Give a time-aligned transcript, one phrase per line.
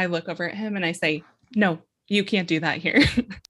[0.00, 1.22] I look over at him and I say,
[1.54, 3.02] No, you can't do that here.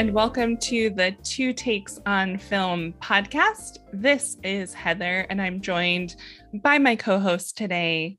[0.00, 3.80] and welcome to the Two Takes on Film podcast.
[3.92, 6.16] This is Heather, and I'm joined
[6.54, 8.16] by my co host today,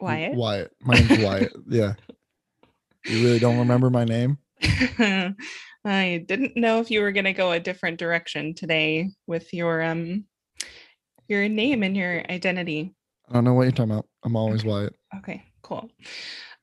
[0.00, 0.34] Wyatt.
[0.34, 0.72] Wyatt.
[0.80, 1.52] My name's Wyatt.
[1.68, 1.92] Yeah.
[3.04, 4.38] You really don't remember my name?
[4.62, 9.82] I didn't know if you were going to go a different direction today with your
[9.82, 10.24] um
[11.28, 12.94] your name and your identity.
[13.28, 14.06] I don't know what you're talking about.
[14.24, 14.94] I'm always Wyatt.
[15.18, 15.90] Okay, cool.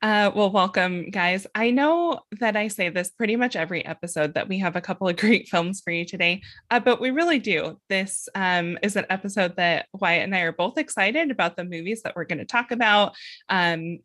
[0.02, 1.46] Uh, well, welcome, guys.
[1.54, 5.08] I know that I say this pretty much every episode that we have a couple
[5.08, 6.42] of great films for you today,
[6.72, 7.80] uh, but we really do.
[7.88, 12.02] This um, is an episode that Wyatt and I are both excited about the movies
[12.02, 13.14] that we're going to talk about.
[13.48, 14.00] Um,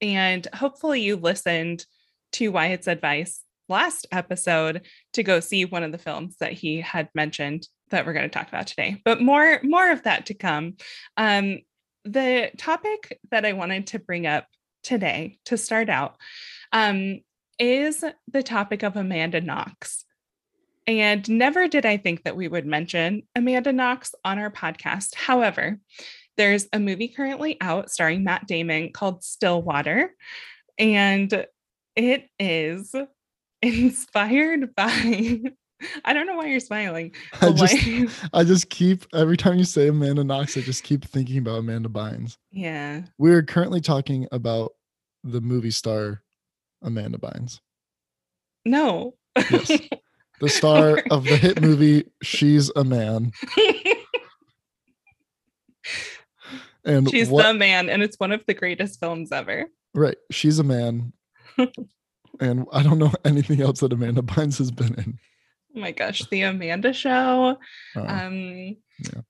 [0.00, 1.84] and hopefully, you listened
[2.32, 7.10] to Wyatt's advice last episode to go see one of the films that he had
[7.14, 9.02] mentioned that we're going to talk about today.
[9.04, 10.76] But more, more of that to come.
[11.18, 11.58] Um,
[12.06, 14.46] the topic that I wanted to bring up
[14.82, 16.16] today to start out
[16.72, 17.20] um,
[17.58, 20.04] is the topic of Amanda Knox.
[20.86, 25.14] And never did I think that we would mention Amanda Knox on our podcast.
[25.14, 25.78] However,
[26.36, 30.14] there's a movie currently out starring Matt Damon called Stillwater,
[30.78, 31.46] and
[31.94, 32.94] it is
[33.62, 35.42] inspired by.
[36.04, 37.12] I don't know why you're smiling.
[37.40, 38.06] I just, why-
[38.40, 41.88] I just keep every time you say Amanda Knox, I just keep thinking about Amanda
[41.88, 42.36] Bynes.
[42.50, 43.02] yeah.
[43.18, 44.72] We're currently talking about
[45.24, 46.22] the movie star
[46.82, 47.60] Amanda Bynes,
[48.64, 49.14] No.
[49.36, 49.70] Yes.
[50.40, 53.32] the star of the hit movie She's a Man.
[56.84, 59.66] And She's what, the man, and it's one of the greatest films ever.
[59.94, 61.12] right, she's a man.
[62.40, 65.18] and I don't know anything else that Amanda Bynes has been in.
[65.74, 67.58] Oh my gosh, the Amanda Show.
[67.96, 69.20] Uh, Um, yeah.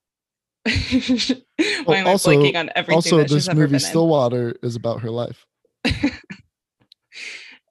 [1.84, 5.44] why am also- I blanking on everything also, this movie Stillwater is about her life.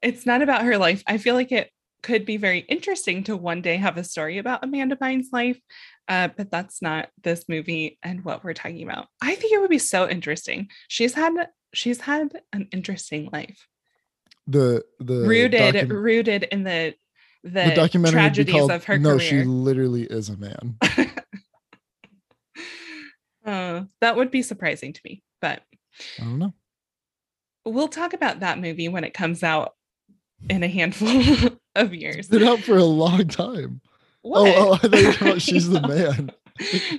[0.02, 1.02] It's not about her life.
[1.06, 1.70] I feel like it
[2.02, 5.60] could be very interesting to one day have a story about Amanda Bynes' life,
[6.08, 9.06] uh, but that's not this movie and what we're talking about.
[9.22, 10.68] I think it would be so interesting.
[10.88, 11.34] She's had
[11.72, 13.64] she's had an interesting life,
[14.48, 16.94] The the rooted docu- rooted in the
[17.44, 20.78] the, the documentary tragedies called of her No, she literally is a man.
[23.44, 25.62] Uh, that would be surprising to me, but
[26.20, 26.54] I don't know.
[27.64, 29.74] we'll talk about that movie when it comes out
[30.48, 31.08] in a handful
[31.74, 32.18] of years.
[32.18, 33.80] It's been out for a long time.
[34.22, 34.54] What?
[34.56, 36.30] Oh, oh, I thought you were She's the Man.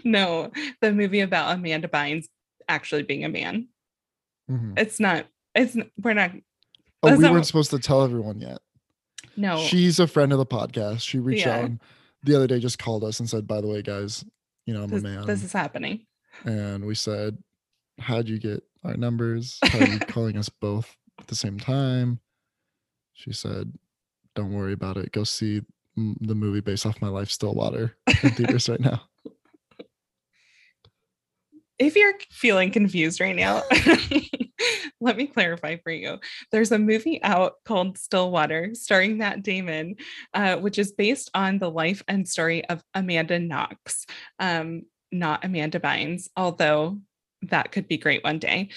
[0.04, 0.52] no,
[0.82, 2.26] the movie about Amanda Bynes
[2.68, 3.70] actually being a man.
[4.52, 4.78] Mhm.
[4.78, 5.26] It's not.
[5.56, 6.32] It's we're not.
[7.04, 8.60] Oh, we not weren't supposed to tell everyone yet.
[9.38, 9.58] No.
[9.60, 11.02] She's a friend of the podcast.
[11.02, 11.58] She reached Yeah.
[11.58, 11.80] out and
[12.24, 14.24] the other day, just called us and said, "By the way, guys,
[14.66, 16.06] you know I'm this, a man." this is happening.
[16.46, 17.38] and we said,
[18.00, 19.60] "How'd you get our numbers?
[19.64, 22.20] How are you calling us both at the same time?"
[23.14, 23.74] She said,
[24.36, 25.12] "Don't worry about it.
[25.12, 25.62] Go see
[25.96, 29.02] the movie based off my life, Stillwater, in theaters right now."
[31.80, 33.64] If you're feeling confused right now,
[35.02, 36.20] let me clarify for you.
[36.52, 39.96] There's a movie out called Stillwater starring Matt Damon,
[40.34, 44.06] uh, which is based on the life and story of Amanda Knox,
[44.40, 47.00] um, not Amanda Bynes, although
[47.44, 48.70] that could be great one day.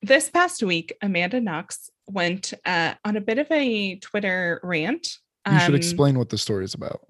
[0.00, 5.18] This past week, Amanda Knox went uh, on a bit of a Twitter rant.
[5.50, 7.02] You should Um, explain what the story is about.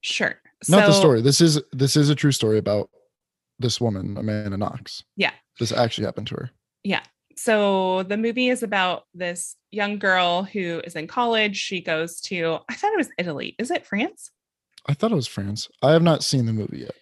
[0.00, 0.36] Sure.
[0.68, 1.22] Not the story.
[1.22, 2.90] This is this is a true story about
[3.60, 5.04] this woman, Amanda Knox.
[5.16, 5.32] Yeah.
[5.58, 6.50] This actually happened to her.
[6.82, 7.02] Yeah.
[7.36, 11.56] So the movie is about this young girl who is in college.
[11.56, 13.54] She goes to, I thought it was Italy.
[13.58, 14.30] Is it France?
[14.86, 15.68] I thought it was France.
[15.82, 16.94] I have not seen the movie yet.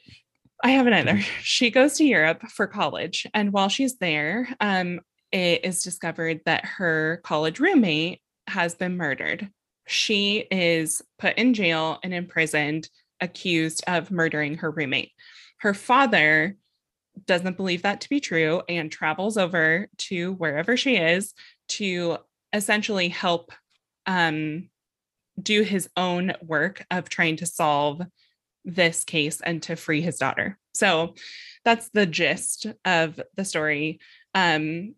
[0.63, 1.21] I haven't either.
[1.43, 3.27] She goes to Europe for college.
[3.33, 5.01] And while she's there, um,
[5.33, 9.49] it is discovered that her college roommate has been murdered.
[9.87, 12.89] She is put in jail and imprisoned,
[13.21, 15.13] accused of murdering her roommate.
[15.59, 16.57] Her father
[17.27, 21.35] doesn't believe that to be true and travels over to wherever she is
[21.69, 22.19] to
[22.53, 23.53] essentially help
[24.07, 24.69] um,
[25.41, 28.01] do his own work of trying to solve
[28.65, 30.59] this case and to free his daughter.
[30.75, 31.15] So
[31.65, 34.01] that's the gist of the story.
[34.35, 34.95] Um,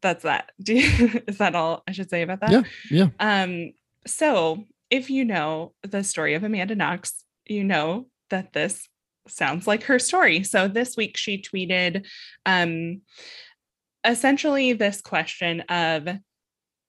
[0.00, 0.52] that's that.
[0.62, 2.50] Do you, is that all I should say about that?
[2.50, 3.08] Yeah, yeah.
[3.20, 3.72] Um,
[4.06, 8.88] so if you know the story of Amanda Knox, you know that this
[9.26, 10.42] sounds like her story.
[10.42, 12.06] So this week she tweeted
[12.46, 13.02] um,
[14.04, 16.08] essentially this question of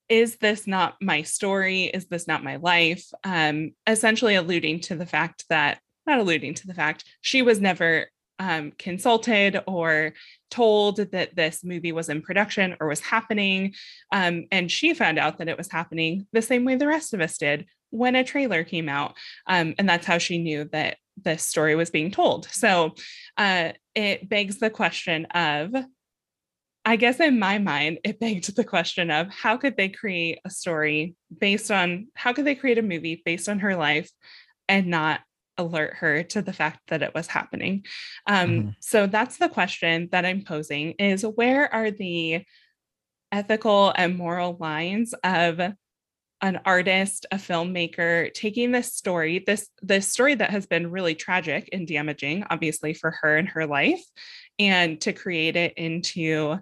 [0.08, 1.84] is this not my story?
[1.84, 3.06] Is this not my life?
[3.24, 8.08] Um, essentially alluding to the fact that, not alluding to the fact, she was never
[8.40, 10.14] um, consulted or
[10.50, 13.76] told that this movie was in production or was happening.
[14.12, 17.22] Um, and she found out that it was happening the same way the rest of
[17.22, 19.16] us did when a trailer came out.
[19.46, 22.48] Um, and that's how she knew that this story was being told.
[22.52, 22.96] So
[23.38, 25.74] uh, it begs the question of
[26.86, 30.50] I guess in my mind, it begged the question of how could they create a
[30.50, 34.10] story based on how could they create a movie based on her life
[34.68, 35.20] and not
[35.58, 37.86] alert her to the fact that it was happening.
[38.26, 38.70] Um, mm-hmm.
[38.80, 42.44] So that's the question that I'm posing: is where are the
[43.32, 45.62] ethical and moral lines of
[46.42, 51.70] an artist, a filmmaker taking this story, this this story that has been really tragic
[51.74, 54.04] and damaging, obviously for her and her life,
[54.58, 56.58] and to create it into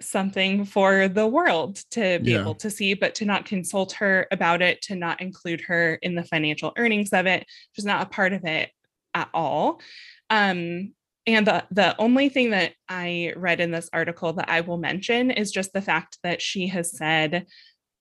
[0.00, 2.40] something for the world to be yeah.
[2.40, 6.14] able to see, but to not consult her about it, to not include her in
[6.14, 7.46] the financial earnings of it.
[7.72, 8.70] She's not a part of it
[9.14, 9.80] at all.
[10.28, 10.92] Um,
[11.26, 15.30] and the, the only thing that I read in this article that I will mention
[15.30, 17.46] is just the fact that she has said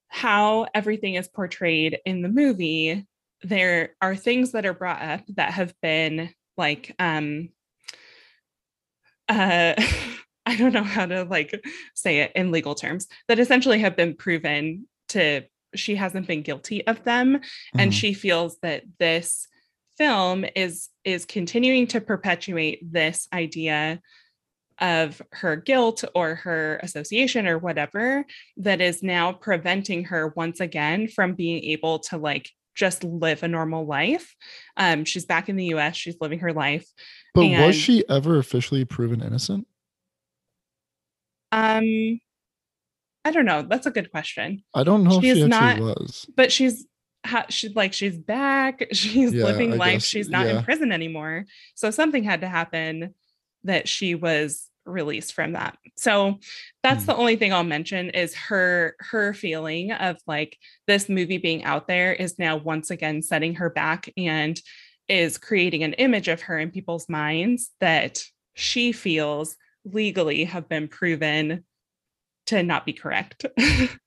[0.07, 3.06] how everything is portrayed in the movie.
[3.44, 7.50] There are things that are brought up that have been like um
[9.28, 9.74] uh
[10.48, 11.60] I don't know how to like
[11.96, 15.42] say it in legal terms that essentially have been proven to
[15.74, 17.80] she hasn't been guilty of them mm-hmm.
[17.80, 19.48] and she feels that this
[19.98, 24.00] film is is continuing to perpetuate this idea
[24.80, 28.25] of her guilt or her association or whatever
[28.57, 33.48] that is now preventing her once again from being able to like just live a
[33.48, 34.36] normal life.
[34.75, 36.86] Um, she's back in the US, she's living her life.
[37.33, 39.68] But and, was she ever officially proven innocent?
[41.51, 42.19] Um,
[43.24, 43.62] I don't know.
[43.62, 44.63] That's a good question.
[44.74, 46.86] I don't know she if she not, was, but she's
[47.50, 48.88] she's like she's back.
[48.92, 49.94] She's yeah, living I life.
[49.94, 50.60] Guess, she's not yeah.
[50.60, 51.45] in prison anymore.
[51.74, 53.16] So something had to happen
[53.66, 55.78] that she was released from that.
[55.98, 56.40] So
[56.84, 57.08] that's hmm.
[57.08, 60.58] the only thing I'll mention is her her feeling of like
[60.88, 64.60] this movie being out there is now once again setting her back and
[65.08, 68.24] is creating an image of her in people's minds that
[68.54, 71.64] she feels legally have been proven
[72.48, 73.46] to not be correct.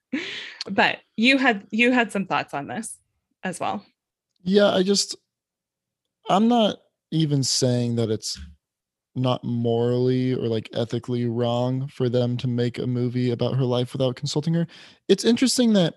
[0.71, 2.97] but you had you had some thoughts on this
[3.43, 3.85] as well.
[4.43, 5.17] Yeah, I just
[6.29, 6.79] I'm not
[7.11, 8.39] even saying that it's
[9.19, 13.93] not morally or like ethically wrong for them to make a movie about her life
[13.93, 14.67] without consulting her.
[15.09, 15.97] It's interesting that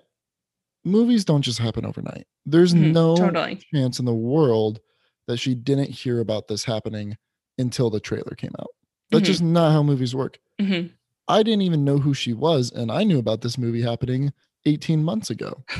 [0.83, 2.27] movies don't just happen overnight.
[2.45, 3.61] There's mm-hmm, no totally.
[3.73, 4.79] chance in the world
[5.27, 7.17] that she didn't hear about this happening
[7.57, 8.71] until the trailer came out.
[9.11, 9.31] That's mm-hmm.
[9.31, 10.39] just not how movies work.
[10.59, 10.87] Mm-hmm.
[11.27, 14.33] I didn't even know who she was, and I knew about this movie happening
[14.65, 15.63] 18 months ago.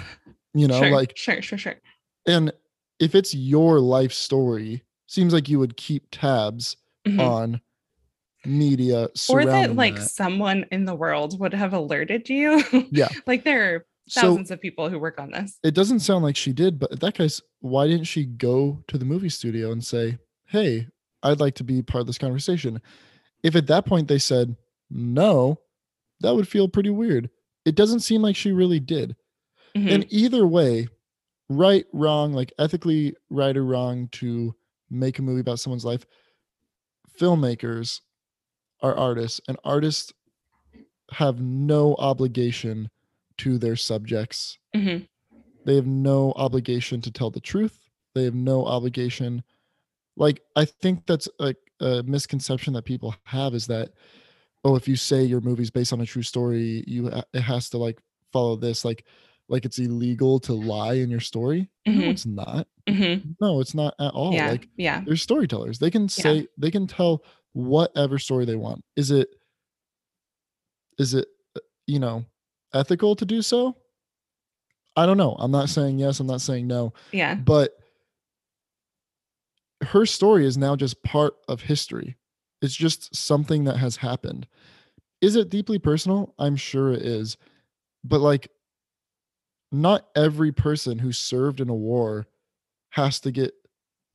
[0.54, 1.76] You know, sure, like sure, sure, sure.
[2.28, 2.52] And
[3.00, 6.76] if it's your life story, seems like you would keep tabs
[7.06, 7.20] mm-hmm.
[7.20, 7.62] on
[8.46, 10.10] media or that like that.
[10.10, 12.64] someone in the world would have alerted you.
[12.92, 13.10] Yeah.
[13.28, 15.60] like there are thousands so, of people who work on this.
[15.64, 19.06] It doesn't sound like she did, but that guy's why didn't she go to the
[19.06, 20.18] movie studio and say,
[20.48, 20.88] Hey,
[21.24, 22.82] I'd like to be part of this conversation?
[23.44, 24.56] If at that point they said
[24.90, 25.60] no,
[26.22, 27.30] that would feel pretty weird.
[27.66, 29.16] It doesn't seem like she really did.
[29.76, 29.88] Mm-hmm.
[29.88, 30.88] And either way,
[31.50, 34.54] right, wrong, like ethically right or wrong to
[34.90, 36.06] make a movie about someone's life,
[37.20, 38.02] filmmakers
[38.82, 40.12] are artists, and artists
[41.12, 42.90] have no obligation
[43.38, 44.58] to their subjects.
[44.76, 45.06] Mm-hmm.
[45.66, 47.78] They have no obligation to tell the truth.
[48.16, 49.44] They have no obligation.
[50.18, 53.90] Like, I think that's like a misconception that people have is that
[54.64, 57.78] oh if you say your movie's based on a true story you it has to
[57.78, 58.00] like
[58.32, 59.04] follow this like
[59.50, 62.00] like it's illegal to lie in your story mm-hmm.
[62.00, 63.32] no it's not mm-hmm.
[63.40, 64.50] no it's not at all yeah.
[64.50, 66.46] like yeah, they're storytellers they can say yeah.
[66.58, 69.30] they can tell whatever story they want is it
[70.98, 72.24] is it uh, you know
[72.74, 73.76] ethical to do so
[74.96, 77.78] i don't know i'm not saying yes i'm not saying no yeah but
[79.82, 82.18] her story is now just part of history.
[82.62, 84.48] It's just something that has happened.
[85.22, 86.34] Is it deeply personal?
[86.38, 87.38] I'm sure it is.
[88.04, 88.50] But like
[89.72, 92.28] not every person who served in a war
[92.90, 93.54] has to get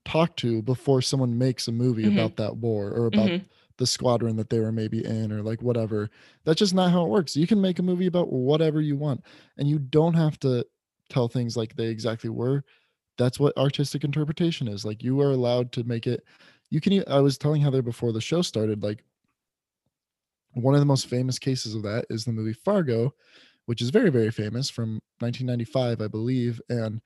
[0.04, 2.18] talked to before someone makes a movie mm-hmm.
[2.18, 3.44] about that war or about mm-hmm.
[3.78, 6.10] the squadron that they were maybe in or like whatever.
[6.44, 7.36] That's just not how it works.
[7.36, 9.24] You can make a movie about whatever you want
[9.56, 10.64] and you don't have to
[11.08, 12.64] tell things like they exactly were
[13.18, 16.24] that's what artistic interpretation is like you are allowed to make it
[16.70, 19.04] you can I was telling heather before the show started like
[20.52, 23.14] one of the most famous cases of that is the movie fargo
[23.66, 27.00] which is very very famous from 1995 i believe and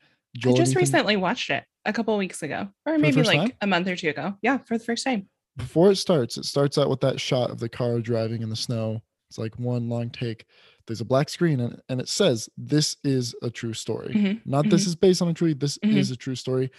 [0.46, 3.52] I just recently watched it a couple weeks ago, or maybe like time?
[3.62, 4.36] a month or two ago.
[4.42, 5.28] Yeah, for the first time.
[5.56, 8.54] before it starts, it starts out with that shot of the car driving in the
[8.54, 9.02] snow.
[9.28, 10.44] It's like one long take.
[10.86, 14.14] There's a black screen and, and it says, This is a true story.
[14.14, 15.96] Mhm, Not this is based on a true, this Mhm.
[15.96, 16.70] is a true story.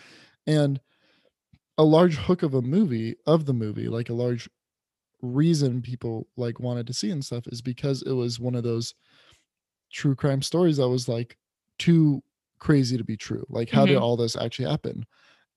[0.48, 0.80] And
[1.78, 4.50] a large hook of a movie, of the movie, like a large
[5.22, 8.94] reason people like wanted to see and stuff is because it was one of those
[9.92, 11.38] true crime stories that was like
[11.80, 12.24] too
[12.60, 13.46] crazy to be true.
[13.50, 14.02] Like, how did Mhm.
[14.02, 15.06] all this actually happen?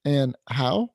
[0.05, 0.91] And how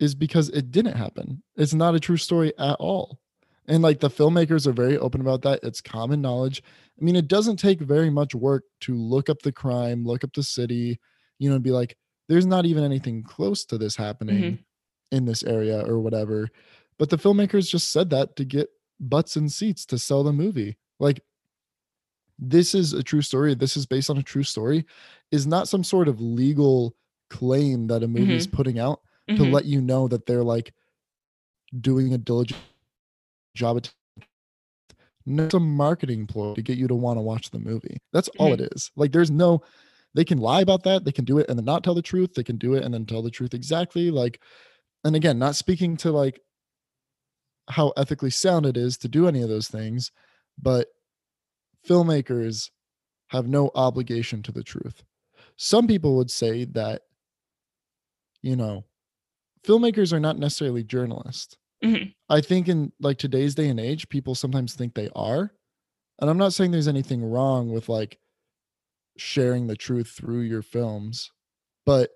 [0.00, 1.42] is because it didn't happen.
[1.56, 3.18] It's not a true story at all.
[3.66, 5.60] And like the filmmakers are very open about that.
[5.62, 6.62] It's common knowledge.
[7.00, 10.32] I mean, it doesn't take very much work to look up the crime, look up
[10.34, 11.00] the city,
[11.38, 11.96] you know, and be like,
[12.28, 14.58] there's not even anything close to this happening
[15.10, 16.48] in this area or whatever.
[16.98, 18.68] But the filmmakers just said that to get
[19.00, 20.76] butts and seats to sell the movie.
[21.00, 21.20] Like,
[22.38, 23.54] this is a true story.
[23.54, 24.84] This is based on a true story,
[25.30, 26.94] is not some sort of legal
[27.30, 29.52] claim that a movie is putting out to Mhm.
[29.52, 30.72] let you know that they're like
[31.80, 32.60] doing a diligent
[33.54, 33.78] job.
[33.78, 33.92] At
[35.26, 37.96] it's a marketing ploy to get you to want to watch the movie.
[38.12, 38.92] That's all it is.
[38.94, 39.62] Like, there's no,
[40.14, 41.04] they can lie about that.
[41.04, 42.34] They can do it and then not tell the truth.
[42.34, 44.12] They can do it and then tell the truth exactly.
[44.12, 44.40] Like,
[45.02, 46.40] and again, not speaking to like
[47.68, 50.12] how ethically sound it is to do any of those things,
[50.62, 50.86] but
[51.88, 52.70] filmmakers
[53.28, 55.02] have no obligation to the truth.
[55.56, 57.02] Some people would say that,
[58.42, 58.84] you know,
[59.64, 61.56] filmmakers are not necessarily journalists.
[61.82, 62.14] Mhm.
[62.28, 65.52] I think in like today's day and age, people sometimes think they are.
[66.20, 68.18] And I'm not saying there's anything wrong with like
[69.18, 71.30] sharing the truth through your films,
[71.84, 72.10] but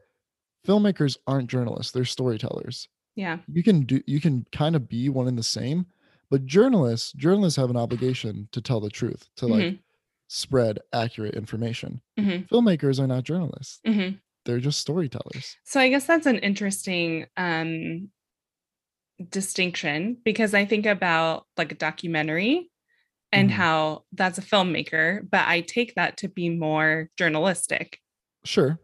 [0.66, 3.40] filmmakers aren't journalists, they're storytellers Yeah.
[3.48, 5.86] you can do you can kind of be one and the same
[6.30, 9.82] but journalists journalists have an obligation to tell the truth to like Mhm.
[10.28, 12.48] spread accurate information Mhm.
[12.50, 14.20] filmmakers are not journalists Mhm.
[14.44, 18.10] they're just storytellers So I guess that's an interesting um
[19.28, 22.70] distinction because I think about like a documentary
[23.32, 23.56] and Mhm.
[23.56, 28.00] how that's a filmmaker, but I take that to be more journalistic.
[28.44, 28.78] sure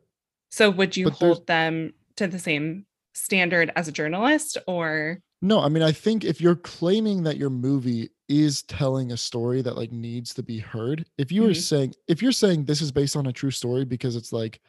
[0.50, 5.60] So would you But hold them to the same standard as a journalist or no
[5.60, 9.76] i mean i think if you're claiming that your movie is telling a story that
[9.76, 11.62] like needs to be heard if you were Mhm.
[11.62, 14.60] saying if you're saying this is based on a true story because it's like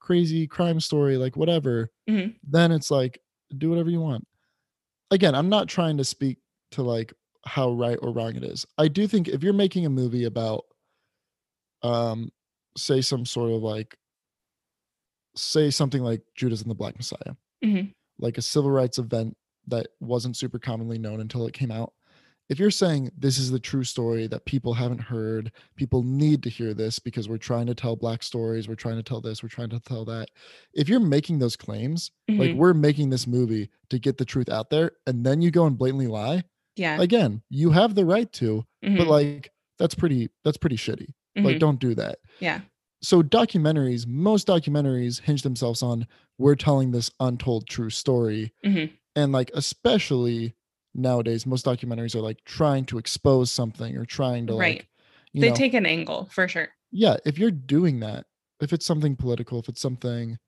[0.00, 2.34] crazy crime story like whatever Mhm.
[2.42, 3.20] then it's like
[3.58, 4.26] do whatever you want
[5.10, 6.38] again i'm not trying to speak
[6.70, 7.12] to like
[7.44, 10.64] how right or wrong it is i do think if you're making a movie about
[11.82, 12.30] um
[12.76, 13.94] say some sort of like
[15.36, 17.92] say something like judas and the black messiah Mhm.
[18.18, 19.36] like a civil rights event
[19.68, 21.92] that wasn't super commonly known until it came out
[22.48, 26.50] if you're saying this is the true story that people haven't heard people need to
[26.50, 29.48] hear this because we're trying to tell black stories we're trying to tell this we're
[29.48, 30.28] trying to tell that
[30.74, 32.56] if you're making those claims like Mhm.
[32.56, 35.78] we're making this movie to get the truth out there and then you go and
[35.78, 36.42] blatantly lie
[36.76, 37.00] yeah.
[37.00, 39.06] again you have the right to but Mhm.
[39.06, 41.60] like that's pretty that's pretty shitty like Mhm.
[41.60, 42.60] don't do that yeah.
[43.02, 46.06] so documentaries most documentaries hinge themselves on
[46.38, 48.90] we're telling this untold true story Mhm.
[49.16, 50.54] And like especially
[50.94, 54.76] nowadays most documentaries are like trying to expose something or trying to Right.
[54.78, 54.88] like
[55.32, 56.68] you They know take an angle for sure.
[56.90, 58.26] yeah if you're doing that
[58.60, 60.38] if it's something political if it's something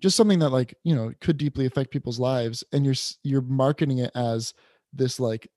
[0.00, 3.98] just something that like you know could deeply affect people's lives and you're you're marketing
[3.98, 4.52] it as
[4.92, 5.48] this like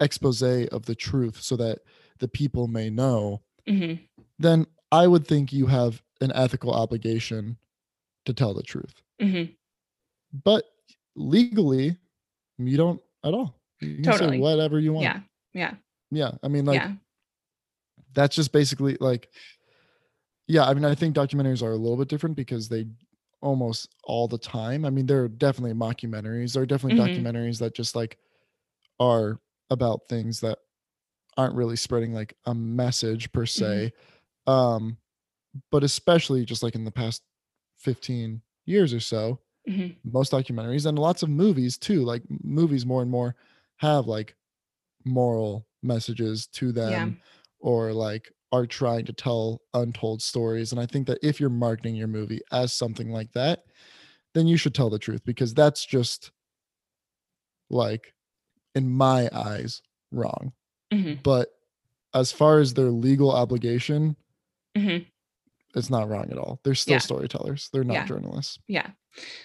[0.00, 1.78] expose of the truth so that
[2.18, 3.98] the people may know Mhm.
[4.38, 7.56] then i would think you have an ethical obligation
[8.26, 9.56] to tell the truth Mhm.
[10.44, 10.64] but
[11.16, 11.96] legally
[12.58, 14.36] you don't at all you can Totally.
[14.36, 15.20] say whatever you want Yeah.
[15.54, 15.74] Yeah.
[16.10, 16.92] yeah i mean like yeah.
[18.14, 19.28] that's just basically like
[20.46, 22.86] yeah i mean i think documentaries are a little bit different because they
[23.42, 27.22] almost all the time i mean there are definitely mockumentaries there are definitely Mhm.
[27.22, 28.18] documentaries that just like
[28.98, 29.38] are
[29.70, 30.58] about things that
[31.36, 33.92] aren't really spreading like a message per se
[34.46, 34.96] um
[35.70, 37.22] but especially just like in the past
[37.78, 39.96] 15 years or so Mhm.
[40.04, 43.34] most documentaries and lots of movies too like movies more and more
[43.76, 44.36] have like
[45.04, 47.24] moral messages to them Yeah.
[47.60, 51.96] or like are trying to tell untold stories and i think that if you're marketing
[51.96, 53.64] your movie as something like that
[54.34, 56.30] then you should tell the truth because that's just
[57.70, 58.14] like
[58.74, 59.82] in my eyes
[60.12, 60.52] wrong
[60.92, 61.22] Mhm.
[61.22, 61.50] but
[62.14, 64.16] as far as their legal obligation
[64.76, 65.06] Mhm.
[65.76, 66.58] It's not wrong at all.
[66.64, 66.98] They're still Yeah.
[66.98, 67.68] storytellers.
[67.72, 68.06] They're not Yeah.
[68.06, 68.58] journalists.
[68.66, 68.90] Yeah.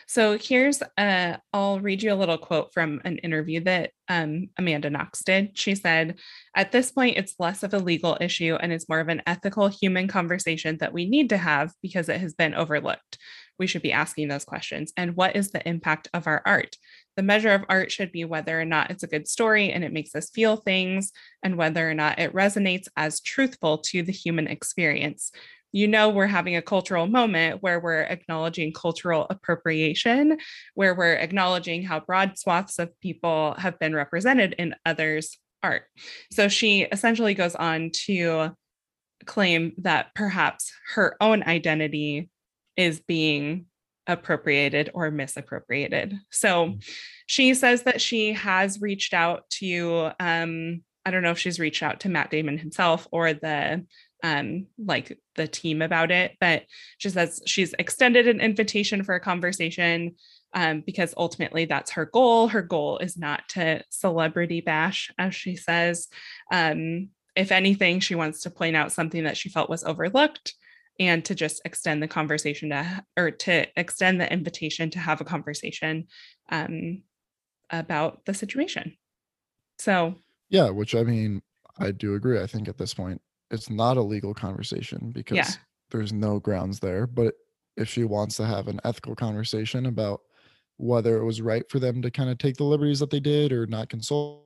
[0.08, 4.90] So here's uh I'll read you a little quote from an interview that um Amanda
[4.90, 5.58] Knox did.
[5.58, 6.20] She said,
[6.56, 9.68] "At this point it's less of a legal issue and it's more of an ethical
[9.70, 13.18] human conversation that we need to have because it has been overlooked.
[13.60, 14.92] We should be asking those questions.
[14.98, 16.76] And what is the impact of our art?
[17.16, 19.94] The measure of art should be whether or not it's a good story and it
[19.94, 21.12] makes us feel things
[21.44, 25.32] and whether or not it resonates as truthful to the human experience."
[25.72, 30.38] You know we're having a cultural moment where we're acknowledging cultural appropriation
[30.76, 35.84] where we're acknowledging how broad swaths of people have been represented in others art.
[36.32, 38.52] So she essentially goes on to
[39.26, 42.30] claim that perhaps her own identity
[42.76, 43.66] is being
[44.08, 46.18] appropriated or misappropriated.
[46.32, 46.78] So
[47.28, 51.82] she says that she has reached out to um i don't know if she's reached
[51.82, 53.86] out to matt damon himself or the
[54.24, 56.64] um like the team about it but
[56.98, 60.16] she says she's extended an invitation for a conversation
[60.54, 62.48] um because ultimately that's her goal.
[62.50, 66.08] Her goal is not to celebrity bash as she says.
[66.52, 70.54] Um if anything she wants to point out something that she felt was overlooked
[71.00, 75.26] and to just extend the conversation to or to extend the invitation to have a
[75.26, 76.08] conversation
[76.50, 77.04] um
[77.70, 78.98] about the situation.
[79.80, 80.16] So
[80.50, 81.42] Yeah, which I mean,
[81.80, 82.42] I do agree.
[82.42, 85.50] I think at this point, it's not a legal conversation because Yeah.
[85.92, 87.06] there's no grounds there.
[87.06, 87.36] But
[87.78, 90.22] if she wants to have an ethical conversation about
[90.78, 93.52] whether it was right for them to kind of take the liberties that they did
[93.52, 94.46] or not console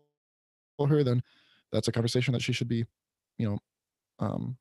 [0.79, 1.23] her, then
[1.71, 2.85] that's a conversation that she should be,
[3.37, 3.59] you know,
[4.19, 4.57] um,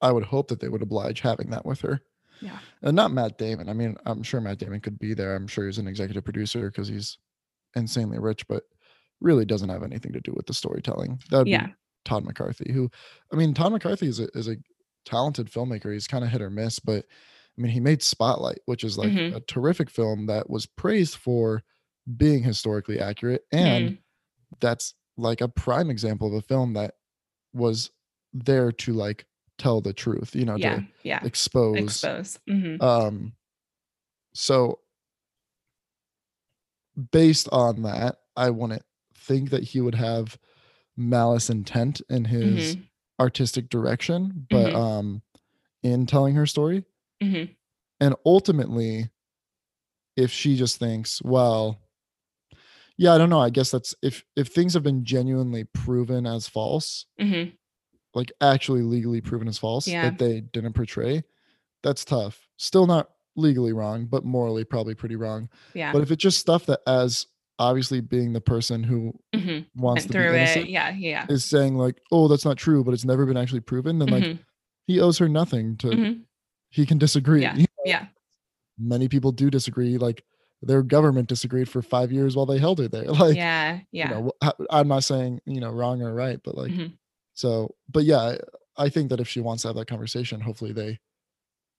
[0.00, 2.00] I would hope that they would oblige having that with her.
[2.40, 2.58] Yeah.
[2.82, 3.68] And not Matt Damon.
[3.68, 5.34] I mean, I'm sure Matt Damon could be there.
[5.34, 7.18] I'm sure he's an executive producer because he's
[7.74, 8.64] insanely rich, but
[9.20, 11.18] really doesn't have anything to do with the storytelling.
[11.30, 11.72] That would yeah be
[12.06, 12.90] Todd McCarthy, who,
[13.32, 14.56] I mean, Todd McCarthy is a, is a
[15.04, 15.92] talented filmmaker.
[15.92, 17.04] He's kind of hit or miss, but
[17.58, 19.36] I mean, he made Spotlight, which is like Mhm.
[19.36, 21.62] a terrific film that was praised for
[22.16, 23.44] being historically accurate.
[23.52, 23.98] And Mm,
[24.60, 26.96] that's like a prime example of a film that
[27.54, 27.90] was
[28.32, 29.26] there to like
[29.58, 32.02] tell the truth, you know, yeah to yeah expose.
[32.04, 32.82] expose Mhm.
[32.82, 33.34] Um,
[34.34, 34.80] so
[37.12, 38.82] based on that, I wouldn't
[39.14, 40.38] think that he would have
[40.96, 42.88] malice intent in his Mhm.
[43.20, 44.76] artistic direction, but Mhm.
[44.76, 45.22] um,
[45.82, 46.84] in telling her story,
[47.22, 47.54] Mhm.
[48.00, 49.10] and ultimately,
[50.16, 51.78] if she just thinks, well,
[52.96, 53.40] yeah, I don't know.
[53.40, 57.52] I guess that's if if things have been genuinely proven as false, Mhm.
[58.14, 60.08] like actually legally proven as false Yeah.
[60.08, 61.22] that they didn't portray,
[61.82, 62.48] that's tough.
[62.56, 65.50] Still not legally wrong, but morally probably pretty wrong.
[65.74, 67.26] yeah But if it's just stuff that as
[67.58, 69.66] obviously being the person who Mhm.
[69.76, 72.56] wants went to be through innocent it yeah yeah is saying like, "Oh, that's not
[72.58, 74.38] true," but it's never been actually proven, then like Mhm.
[74.86, 76.24] he owes her nothing to Mhm.
[76.70, 77.42] he can disagree.
[77.42, 78.06] yeah You know, yeah
[78.78, 80.22] Many people do disagree like
[80.60, 83.04] their government disagreed for 5 years while they held her there.
[83.32, 86.56] Like, yeah you yeah know, I- I'm not saying, you know, wrong or right, but
[86.56, 86.92] like Mhm.
[87.34, 88.36] so but yeah,
[88.76, 91.00] I, think that if she wants to have that conversation, hopefully they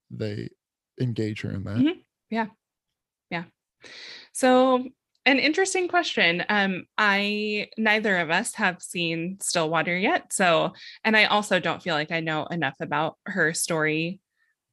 [0.09, 0.49] they
[0.99, 1.77] engage her in that.
[1.77, 2.03] Mhm.
[4.33, 4.87] So,
[5.27, 6.43] an interesting question.
[6.47, 10.31] Um, I neither of us have seen Stillwater yet.
[10.31, 10.71] So,
[11.03, 14.21] and I also don't feel like I know enough about her story.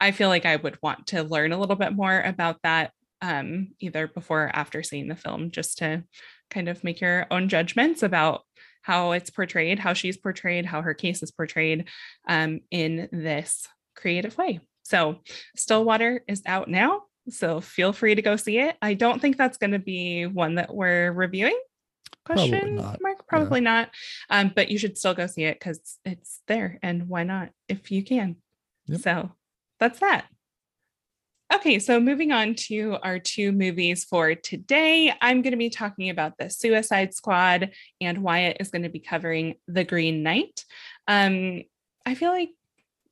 [0.01, 3.73] I feel like I would want to learn a little bit more about that, um,
[3.81, 6.05] either before or after seeing the film, just to
[6.51, 8.43] kind of make your own judgments about
[8.83, 11.89] how it's portrayed, how she's portrayed, how her case is portrayed
[12.29, 14.61] um, in this creative way.
[14.85, 15.17] So,
[15.57, 17.03] Stillwater is out now.
[17.29, 18.77] So feel free to go see it.
[18.83, 21.59] I don't think that's going to be one that we're reviewing.
[22.25, 23.27] Probably Question not, mark?
[23.27, 23.91] Probably not.
[24.31, 27.91] Um, but you should still go see it because it's there, and why not if
[27.91, 28.37] you can?
[28.87, 29.01] Yep.
[29.01, 29.33] So
[29.79, 30.27] that's that.
[31.55, 36.11] Okay, so moving on to our two movies for today, I'm going to be talking
[36.11, 40.65] about the Suicide Squad, and Wyatt is going to be covering The Green Knight.
[41.07, 41.63] Um,
[42.07, 42.51] I feel like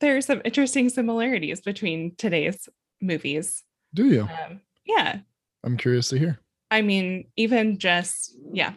[0.01, 2.69] there are some interesting similarities between today's
[3.01, 3.63] movies.
[3.95, 4.23] Do you?
[4.23, 5.19] Um, yeah,
[5.65, 6.41] I'm curious to hear.
[6.71, 8.73] I mean, even just, yeah,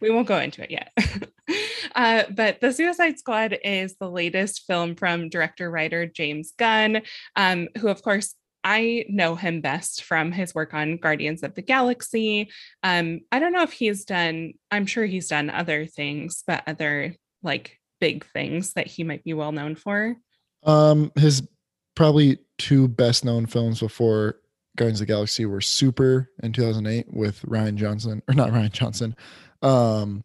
[0.00, 0.92] we won't go into it yet.
[1.94, 7.02] uh, but The Suicide Squad is the latest film from director writer James Gunn,
[7.36, 11.62] um, who, of course, I know him best from his work on Guardians of the
[11.62, 12.50] Galaxy.
[12.82, 17.14] Um, I don't know if he's done, I'm sure he's done other things, but other
[17.42, 20.16] like big things that he might be well known for.
[20.64, 21.46] Um, his
[21.94, 24.36] probably two best known films before
[24.76, 29.16] Guardians of the Galaxy were Super in 2008 with Rian Johnson, or not Rian Johnson,
[29.62, 30.22] um,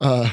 [0.00, 0.30] uh,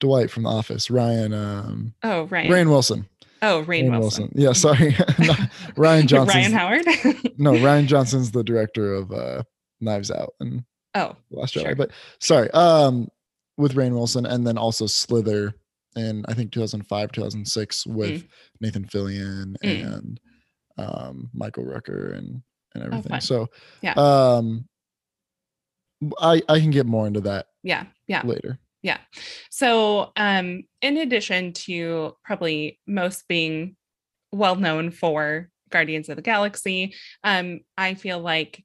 [0.00, 2.50] Dwight from The Office, Ryan, um, Oh, Ryan.
[2.50, 3.08] Rainn Wilson.
[3.40, 4.32] Oh, Rain, Rainn Wilson.
[4.34, 4.96] Yeah, sorry.
[5.76, 6.36] Ryan Johnson.
[6.36, 6.86] Ryan Howard.
[7.38, 9.42] no, Rian Johnson's the director of uh
[9.80, 11.74] Knives Out and oh, Last Sure.
[11.74, 13.08] But sorry, um,
[13.56, 15.54] with Rainn Wilson, and then also Slither
[15.96, 18.24] in I think 2005, 2006 with
[18.60, 19.96] Nathan Fillion Mm.
[19.96, 20.20] and
[20.78, 22.42] um Michael Rooker and
[22.74, 23.10] and everything.
[23.10, 23.20] fun.
[23.20, 23.48] so
[23.82, 23.92] Yeah.
[23.96, 24.66] um,
[26.18, 28.22] I I can get more into that yeah, yeah.
[28.24, 28.58] later.
[28.82, 28.98] Yeah.
[29.50, 33.76] So, um, in addition to probably most being
[34.32, 38.64] well known for Guardians of the Galaxy, um, I feel like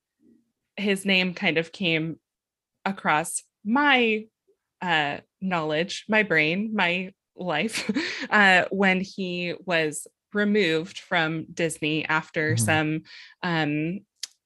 [0.78, 2.18] his name kind of came
[2.86, 4.26] across my
[4.82, 7.90] uh, knowledge, my brain, my life,
[8.30, 12.60] uh, when he was removed from Disney after Mhm.
[12.60, 13.02] some
[13.44, 14.00] um,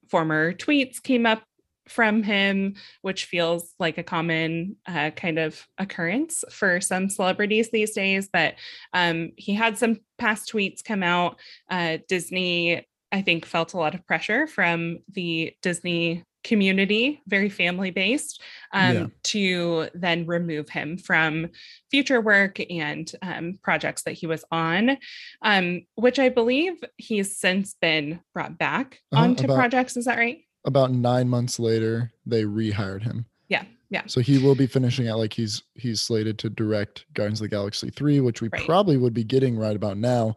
[0.10, 1.44] former tweets came up
[1.88, 7.92] from him which feels like a common uh, kind of occurrence for some celebrities these
[7.92, 8.30] days.
[8.32, 8.56] But
[8.94, 11.38] um, he had some past tweets come out.
[11.70, 17.92] Uh, Disney, I think, felt a lot of pressure from the Disney community, very family
[17.92, 18.42] based,
[18.74, 19.08] um, Yeah.
[19.24, 21.50] to then remove him from
[21.90, 24.98] future work and um, projects that he was on,
[25.42, 29.98] um, which I believe he's since been brought back Uh-huh, onto about- projects.
[29.98, 30.40] Is that right?
[30.66, 33.26] About nine months later, they rehired him.
[33.50, 34.04] Yeah, yeah.
[34.06, 37.56] So he will be finishing out like he's he's slated to direct Guardians of the
[37.56, 38.64] Galaxy 3, which we Right.
[38.66, 40.36] probably would be getting right about now.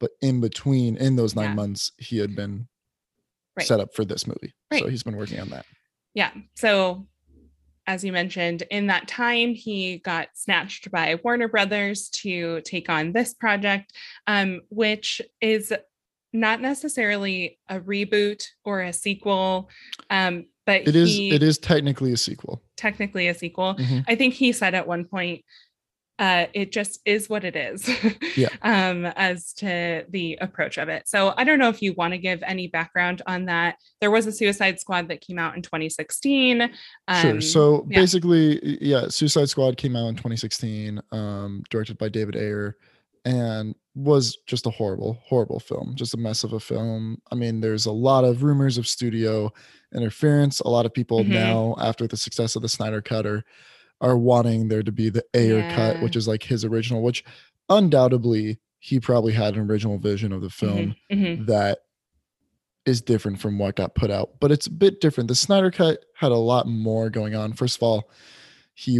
[0.00, 1.54] But in between, in those nine Yeah.
[1.54, 2.66] months, he had been
[3.60, 3.66] Right.
[3.66, 4.52] set up for this movie.
[4.76, 5.64] So he's been working on that.
[6.14, 6.30] Yeah.
[6.56, 7.06] So,
[7.86, 13.12] as you mentioned, in that time, he got snatched by Warner Brothers to take on
[13.12, 13.92] this project,
[14.26, 15.72] um, which is
[16.32, 19.68] not necessarily a reboot or a sequel,
[20.10, 22.62] um, but It is he it is technically a sequel.
[22.76, 23.74] technically a sequel.
[23.74, 24.04] Mhm.
[24.06, 25.44] I think he said at one point,
[26.20, 27.88] uh, it just is what it is.
[28.36, 28.48] Yeah.
[28.62, 31.08] um, as to the approach of it.
[31.08, 33.76] So I don't know if you want to give any background on that.
[34.00, 36.58] There was a Suicide Squad that came out in 2016.
[36.60, 36.70] sure.
[37.08, 37.98] Um, So yeah.
[38.00, 42.76] basically, yeah, Suicide Squad came out in 2016, um, directed by David Ayer,
[43.24, 45.94] and was just a horrible, horrible film.
[45.94, 47.20] Just a mess of a film.
[47.32, 49.50] I mean, there's a lot of rumors of studio
[49.94, 50.60] interference.
[50.60, 51.28] A lot of people Mhm.
[51.28, 53.42] now, after the success of the Snyder Cut, are
[54.00, 57.24] are wanting there to be the Ayer cut, which is like his original, which
[57.68, 61.80] undoubtedly he probably had an original vision of the film mhm, that
[62.86, 65.28] is different from what got put out, but it's a bit different.
[65.28, 67.52] The Snyder cut had a lot more going on.
[67.52, 68.10] First of all,
[68.74, 68.92] he,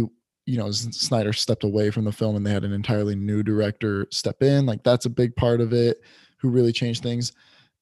[0.45, 4.07] you know, Snyder stepped away from the film and they had an entirely new director
[4.11, 4.67] step in.
[4.67, 6.01] Like that's a big part of it
[6.37, 7.31] who really changed things.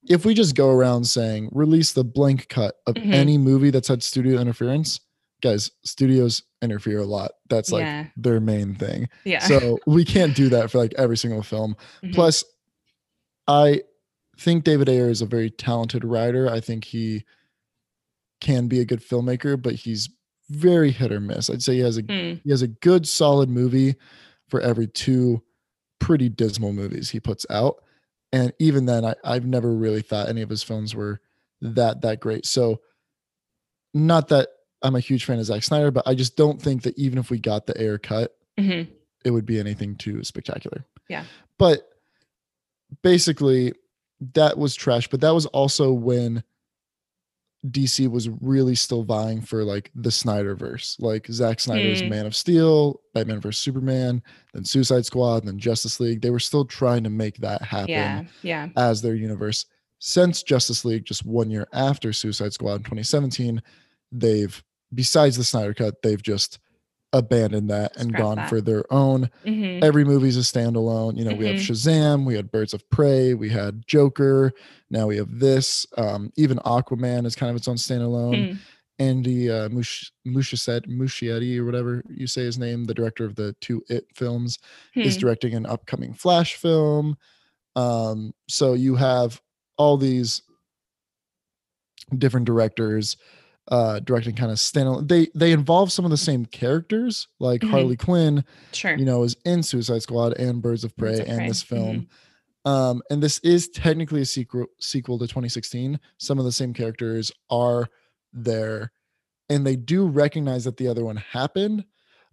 [0.07, 3.13] If we just go around saying release the blank cut of Mhm.
[3.13, 5.01] any movie that's had studio interference,
[5.41, 7.31] guys, studios interfere a lot.
[7.49, 8.05] That's like yeah.
[8.17, 9.09] their main thing.
[9.23, 9.39] Yeah.
[9.39, 11.75] So we can't do that for like every single film.
[12.03, 12.13] Mhm.
[12.13, 12.43] Plus,
[13.47, 13.81] I
[14.37, 16.49] think David Ayer is a very talented writer.
[16.49, 17.25] I think he
[18.41, 20.09] can be a good filmmaker, but he's
[20.49, 21.49] very hit or miss.
[21.49, 23.95] I'd say he has a Mm, he has a good solid movie
[24.47, 25.41] for every two
[25.99, 27.83] pretty dismal movies he puts out.
[28.31, 31.19] And even then, I, I've never really thought any of his films were
[31.61, 32.45] that that great.
[32.45, 32.81] So
[33.93, 34.49] not that
[34.81, 37.29] I'm a huge fan of Zack Snyder, but I just don't think that even if
[37.29, 38.87] we got the Ayer cut, mhm.
[39.25, 40.85] it would be anything too spectacular.
[41.09, 41.25] Yeah.
[41.57, 41.89] But
[43.03, 43.73] basically,
[44.33, 45.07] that was trash.
[45.07, 46.43] But that was also when
[47.67, 52.09] DC was really still vying for like the Snyderverse, like Zack Snyder's Hmm.
[52.09, 56.21] Man of Steel, Batman vs Superman, then Suicide Squad, then Justice League.
[56.21, 58.23] They were still trying to make that happen Yeah.
[58.43, 58.69] Yeah.
[58.77, 59.65] as their universe.
[59.99, 63.61] Since Justice League, just one year after Suicide Squad in 2017,
[64.13, 64.63] they've
[64.93, 66.59] besides the Snyder Cut, they've just
[67.11, 68.49] abandoned that and Scrap gone that.
[68.49, 69.29] for their own.
[69.43, 69.83] Mhm.
[69.83, 71.17] Every movie's a standalone.
[71.17, 71.67] You know, we have Mhm.
[71.71, 74.51] Shazam, we had Birds of Prey, we had Joker,
[74.91, 75.87] now we have this.
[75.97, 78.51] Um, even Aquaman is kind of its own standalone.
[78.51, 78.57] Mm,
[78.99, 83.55] Andy uh, Mush- Muschietti, Muschietti or whatever you say his name, the director of the
[83.59, 84.59] two It films,
[84.95, 85.19] is hmm.
[85.21, 87.17] directing an upcoming Flash film.
[87.75, 89.41] Um, so you have
[89.77, 90.41] all these
[92.17, 93.15] different directors
[93.69, 95.07] uh directing kind of standalone.
[95.07, 97.69] They they involve some of the same characters, like Mhm.
[97.69, 98.95] Harley Quinn, Sure.
[98.97, 101.61] you know, is in Suicide Squad and Birds of Prey Birds of and Prey, this
[101.61, 102.07] film.
[102.65, 102.69] mhm.
[102.69, 105.99] Um, and this is technically a sequel sequel to 2016.
[106.17, 107.87] Some of the same characters are
[108.33, 108.91] there,
[109.49, 111.85] and they do recognize that the other one happened,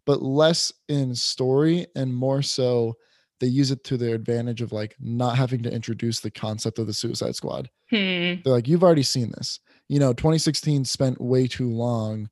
[0.05, 2.96] but less in story and more so
[3.40, 6.87] they use it to their advantage of like not having to introduce the concept of
[6.87, 7.68] the Suicide Squad.
[7.90, 8.40] Hmm.
[8.42, 9.61] They're like, you've already seen this.
[9.88, 12.29] You know, 2016 spent way too long.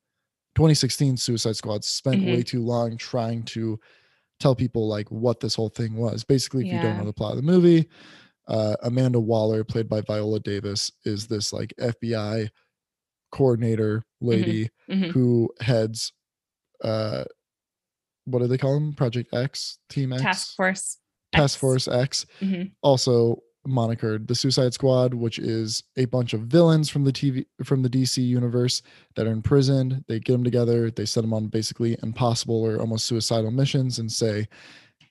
[0.57, 2.47] 2016 Suicide Squad spent way Mhm.
[2.47, 3.79] too long trying to
[4.41, 6.25] tell people like what this whole thing was.
[6.25, 7.89] Basically, if you don't know the plot of the movie,
[8.49, 12.49] uh, Amanda Waller, played by Viola Davis, is this like FBI
[13.33, 15.11] coordinator lady Mhm.
[15.11, 16.13] who heads
[16.83, 17.25] uh
[18.27, 18.95] what do they call them?
[18.95, 20.99] Project X, Team X, Task Force.
[21.33, 21.61] Task X.
[21.61, 22.73] Force X, Mhm.
[22.83, 27.83] also monikered the Suicide Squad, which is a bunch of villains from the TV from
[27.83, 28.83] the DC universe
[29.17, 30.05] that are imprisoned.
[30.09, 34.11] They get them together, they set them on basically impossible or almost suicidal missions, and
[34.13, 34.47] say,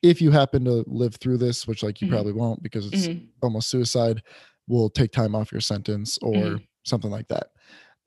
[0.04, 2.10] if you happen to live through this, which like you Mhm.
[2.10, 3.30] probably won't because it's Mhm.
[3.44, 4.22] almost suicide,
[4.68, 6.68] we'll take time off your sentence or Mhm.
[6.86, 7.48] something like that.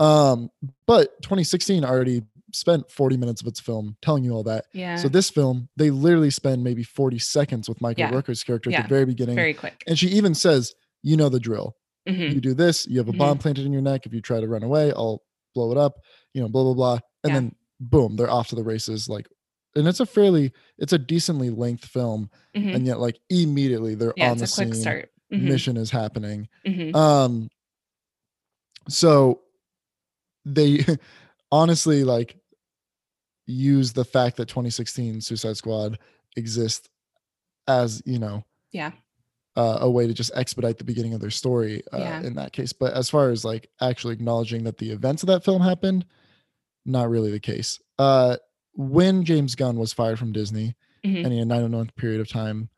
[0.00, 0.50] Um,
[0.86, 4.66] but 2016 already spent 40 minutes of its film telling you all that.
[4.72, 4.96] Yeah.
[4.96, 8.10] So this film, they literally spend maybe 40 seconds with Michael Yeah.
[8.12, 9.34] Rooker's character at the very beginning.
[9.36, 9.82] very quick.
[9.86, 11.76] and she even says, you know the drill.
[12.08, 12.34] Mhm.
[12.34, 13.18] You do this, you have a Mhm.
[13.18, 14.06] bomb planted in your neck.
[14.06, 15.22] If you try to run away, I'll
[15.54, 15.94] blow it up,
[16.34, 16.98] you know, blah, blah, blah.
[17.24, 17.34] And Yeah.
[17.34, 19.08] then boom, they're off to the races.
[19.08, 19.26] Like,
[19.74, 22.30] and it's a fairly, it's a decently length film.
[22.56, 22.74] Mhm.
[22.76, 24.82] And yet, like, immediately they're Yeah, on it's the a quick scene.
[24.82, 25.10] start.
[25.32, 25.42] Mhm.
[25.42, 26.48] Mission is happening.
[26.66, 26.94] Mhm.
[26.94, 27.50] Um,
[28.88, 29.40] so
[30.44, 30.78] they
[31.52, 32.36] honestly like
[33.46, 35.98] use the fact that 2016 Suicide Squad
[36.36, 36.88] exists
[37.68, 38.92] as you know Yeah.
[39.56, 42.22] uh, a way to just expedite the beginning of their story uh, Yeah.
[42.22, 42.72] in that case.
[42.72, 46.04] But as far as like actually acknowledging that the events of that film happened,
[46.84, 47.80] not really the case.
[47.98, 48.36] Uh,
[48.74, 51.24] when James Gunn was fired from Disney, Mhm.
[51.24, 52.68] and he had a month period of time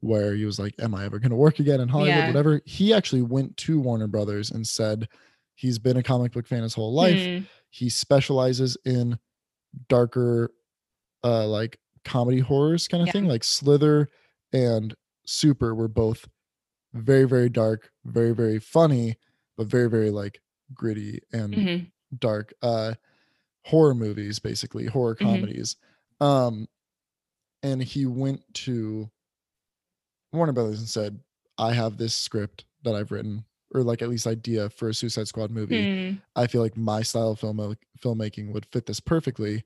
[0.00, 2.26] where he was like, "Am I ever going to work again in Hollywood?" Yeah.
[2.26, 2.60] Whatever.
[2.64, 5.08] He actually went to Warner Brothers and said
[5.54, 7.16] he's been a comic book fan his whole life.
[7.16, 7.46] Mhm.
[7.70, 9.18] He specializes in
[9.88, 10.52] darker,
[11.24, 13.12] uh, like comedy horrors kind of Yeah.
[13.12, 13.26] thing.
[13.26, 14.10] Like Slither
[14.52, 14.94] and
[15.26, 16.28] Super were both
[16.94, 19.16] very, very dark, very, very funny,
[19.56, 20.40] but very, very like
[20.74, 21.92] gritty and Mhm.
[22.18, 22.94] dark uh
[23.66, 25.44] horror movies basically horror Mhm.
[25.44, 25.76] comedies
[26.20, 26.68] um
[27.62, 29.10] and he went to
[30.32, 31.20] warner brothers and said
[31.58, 35.28] i have this script that i've written or like at least idea for a suicide
[35.28, 36.20] squad movie Mhm.
[36.36, 39.64] i feel like my style of film filmmaking would fit this perfectly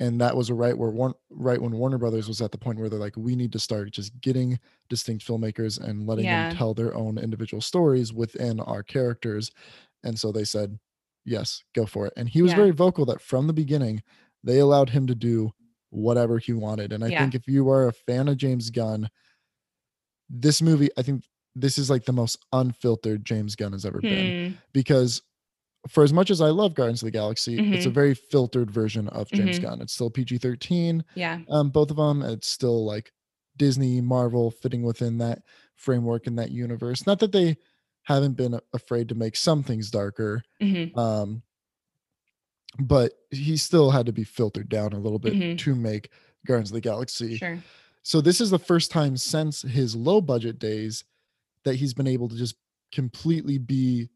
[0.00, 2.78] and that was a right where one right when warner brothers was at the point
[2.78, 4.58] where they're like we need to start just getting
[4.88, 6.48] distinct filmmakers and letting Yeah.
[6.48, 9.50] them tell their own individual stories within our characters
[10.04, 10.78] and so they said
[11.24, 12.56] yes go for it and he was Yeah.
[12.56, 14.02] very vocal that from the beginning
[14.42, 15.52] they allowed him to do
[15.90, 17.18] whatever he wanted and i Yeah.
[17.20, 19.10] think if you are a fan of james gunn
[20.28, 21.24] this movie i think
[21.60, 24.58] this is like the most unfiltered james gunn has ever been Mhm.
[24.72, 25.22] because
[25.88, 27.94] for as much as I love Guardians of the Galaxy, it's a Mhm.
[27.94, 29.62] very filtered version of James Mhm.
[29.62, 29.80] Gunn.
[29.80, 31.40] It's still PG 13, Yeah.
[31.48, 32.20] um, both of them.
[32.20, 33.14] It's still like
[33.56, 35.42] Disney, Marvel fitting within that
[35.76, 37.06] framework in that universe.
[37.06, 37.56] Not that they
[38.02, 40.94] haven't been afraid to make some things darker, Mhm.
[40.98, 41.42] um,
[42.78, 45.58] but he still had to be filtered down a little bit Mhm.
[45.60, 46.10] to make
[46.46, 47.38] Guardians of the Galaxy.
[47.38, 47.62] Sure.
[48.02, 51.04] So this is the first time since his low budget days
[51.64, 52.56] that he's been able to just
[52.92, 54.10] completely be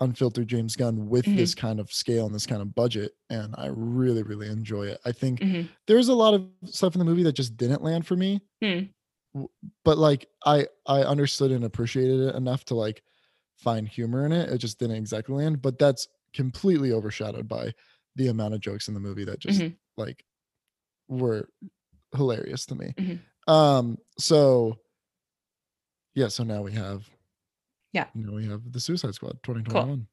[0.00, 1.36] unfiltered James Gunn with Mhm.
[1.36, 5.00] this kind of scale and this kind of budget and I really really enjoy it.
[5.06, 5.76] I think Mhm.
[5.86, 8.86] there's a lot of stuff in the movie that just didn't land for me, Hmm.
[9.84, 13.02] but like I I understood and appreciated it enough to like
[13.56, 14.50] find humor in it.
[14.50, 17.72] It just didn't exactly land, but that's completely overshadowed by
[18.16, 19.78] the amount of jokes in the movie that just Mhm.
[19.96, 20.24] like
[21.08, 21.48] were
[22.16, 22.94] hilarious to me.
[22.98, 23.26] Mhm.
[23.48, 24.78] Um so
[26.16, 27.08] yeah, so now we have
[27.92, 28.06] Yeah.
[28.14, 29.86] now we have the Suicide Squad 2021.
[29.86, 30.06] cool.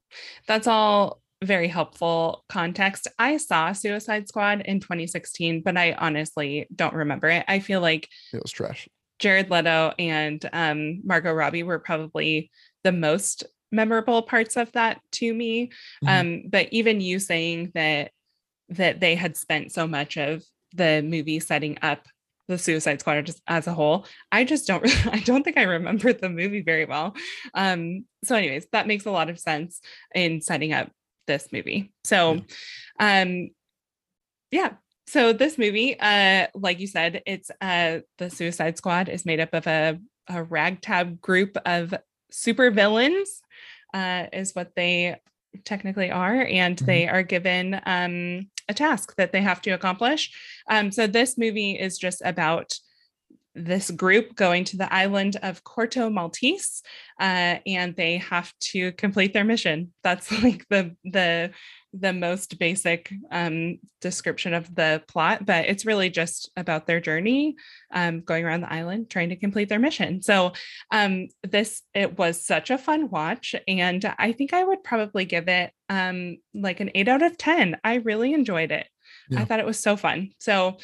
[0.47, 3.07] That's all very helpful context.
[3.19, 7.43] I saw Suicide Squad in 2016, but I honestly don't remember it.
[7.47, 8.87] I feel like It was trash.
[9.19, 12.49] Jared Leto and um, Margot Robbie were probably
[12.83, 15.71] the most memorable parts of that to me.
[16.03, 16.09] Mhm.
[16.09, 18.11] Um, but even you saying that
[18.69, 22.07] that they had spent so much of the movie setting up
[22.47, 24.83] the Suicide Squad just as a whole, I just don't.
[25.07, 27.15] I don't think I remember the movie very well.
[27.53, 29.81] Um, so, anyways, that makes a lot of sense
[30.13, 30.91] in setting up
[31.27, 31.91] this movie.
[32.03, 32.41] So,
[32.99, 33.49] um,
[34.51, 34.73] yeah.
[35.07, 39.53] So this movie, uh, like you said, it's uh the Suicide Squad is made up
[39.53, 41.93] of a, a ragtag group of
[42.31, 43.41] super villains,
[43.93, 45.17] uh, is what they
[45.65, 46.85] technically are, and Mhm.
[46.85, 50.31] they are given um a task that they have to accomplish.
[50.69, 52.73] Um, so this movie is just about
[53.55, 56.81] this group going to the island of Corto Maltese,
[57.19, 59.93] uh, and they have to complete their mission.
[60.03, 61.51] That's like the the
[61.95, 67.55] the most basic um, description of the plot, but it's really just about their journey
[67.93, 70.23] um, going around the island trying to complete their mission.
[70.23, 70.53] So
[70.89, 75.47] um, this it was such a fun watch, and I think I would probably give
[75.47, 77.77] it um, like an eight out of ten.
[77.83, 78.87] I really enjoyed it.
[79.29, 79.41] Yeah.
[79.41, 80.31] I thought it was so fun.
[80.39, 80.77] So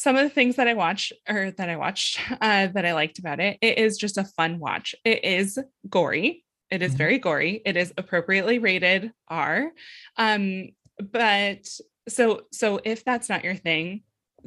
[0.00, 3.18] some of the things that I watched or that I watched uh, that I liked
[3.18, 4.94] about it, it is just a fun watch.
[5.04, 5.58] It is
[5.90, 6.42] gory.
[6.70, 6.96] It is Mhm.
[6.96, 7.60] very gory.
[7.66, 9.70] It is appropriately rated R.
[10.16, 10.70] Um,
[11.12, 11.68] but
[12.08, 14.02] so so if that's not your thing,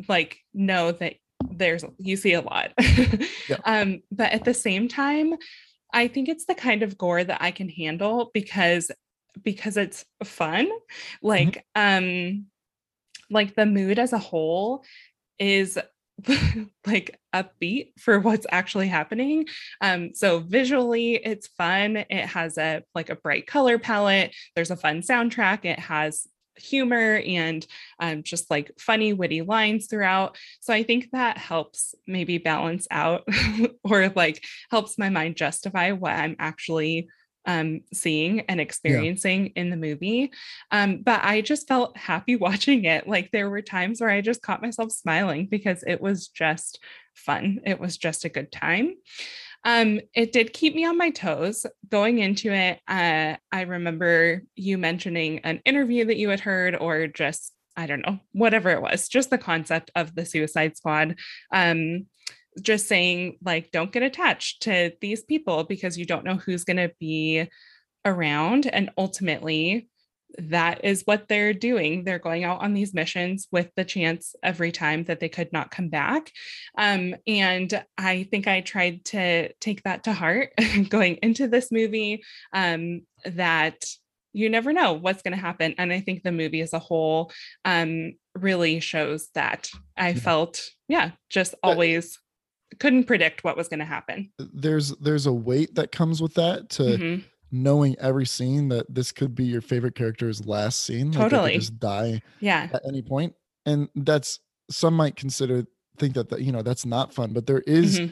[0.09, 1.17] like know that
[1.51, 2.73] there's you see a lot.
[3.47, 3.57] Yeah.
[3.65, 5.35] Um, but at the same time,
[5.93, 8.89] I think it's the kind of gore that I can handle because
[9.43, 10.67] because it's fun.
[11.21, 12.47] Like um
[13.29, 14.83] like the mood as a whole
[15.39, 15.77] is
[16.85, 19.47] like upbeat for what's actually happening.
[19.81, 21.97] Um, so visually it's fun.
[21.97, 24.35] It has a like a bright color palette.
[24.55, 25.65] There's a fun soundtrack.
[25.65, 27.65] It has humor and
[27.99, 30.37] um, just like funny, witty lines throughout.
[30.61, 33.27] So I think that helps maybe balance out
[33.83, 37.07] or like helps my mind justify what I'm actually
[37.45, 40.31] um, seeing and experiencing in the movie.
[40.71, 43.07] Um, but I just felt happy watching it.
[43.07, 46.79] Like there were times where I just caught myself smiling because it was just
[47.13, 47.61] fun.
[47.65, 48.95] It was just a good time.
[49.65, 52.79] Um, it did keep me on my toes going into it.
[52.87, 58.05] Uh, I remember you mentioning an interview that you had heard, or just I don't
[58.05, 61.15] know, whatever it was, just the concept of the Suicide Squad.
[61.51, 62.05] Um,
[62.61, 66.77] just saying like don't get attached to these people because you don't know who's going
[66.77, 67.47] to be
[68.05, 68.67] around.
[68.67, 69.89] And ultimately
[70.37, 72.03] that is what they're doing.
[72.03, 75.71] They're going out on these missions with the chance every time that they could not
[75.71, 76.31] come back.
[76.77, 80.49] Um, and i think i tried to take that to heart
[80.89, 83.85] going into this movie um, that
[84.35, 85.75] you never know what's going to happen.
[85.77, 87.31] And i think the movie as a whole
[87.65, 89.69] um, really shows that.
[89.95, 92.17] I felt yeah just always
[92.79, 96.69] couldn't predict what was going to happen there's there's a weight that comes with that
[96.69, 97.23] to Mhm.
[97.51, 101.53] knowing every scene that this could be your favorite character's last scene like Totally.
[101.55, 103.33] just die yeah at any point
[103.65, 104.39] and that's
[104.71, 105.65] some might consider
[105.97, 108.11] think that, that you know that's not fun but there is Mhm.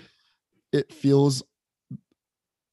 [0.72, 1.44] it feels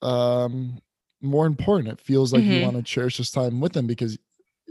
[0.03, 0.81] um
[1.20, 2.62] more important it feels like you Mhm.
[2.62, 4.18] want to cherish this time with them because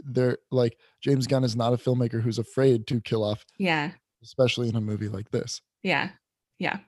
[0.04, 3.90] they're like james gunn is not a filmmaker who's afraid to kill off yeah
[4.22, 6.10] especially in a movie like this Yeah.
[6.58, 6.78] Yeah.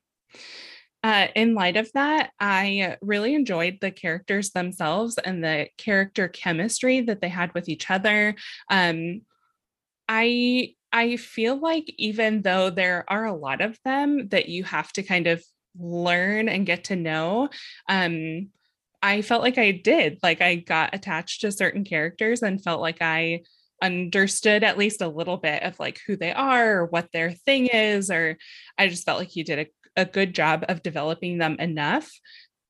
[1.03, 7.01] Uh, in light of that, I really enjoyed the characters themselves and the character chemistry
[7.03, 8.35] that they had with each other.
[8.69, 9.23] Um,
[10.09, 14.93] I I feel like even though there are a lot of them that you have
[14.95, 15.43] to kind of
[15.79, 17.49] learn and get to know,
[17.89, 18.49] um,
[19.03, 20.19] I felt like I did.
[20.23, 23.43] Like I got attached to certain characters and felt like I
[23.83, 27.67] understood at least a little bit of like who they are or what their thing
[27.67, 28.37] is or
[28.79, 29.67] i just felt like you did a,
[30.01, 32.11] a good job of developing them enough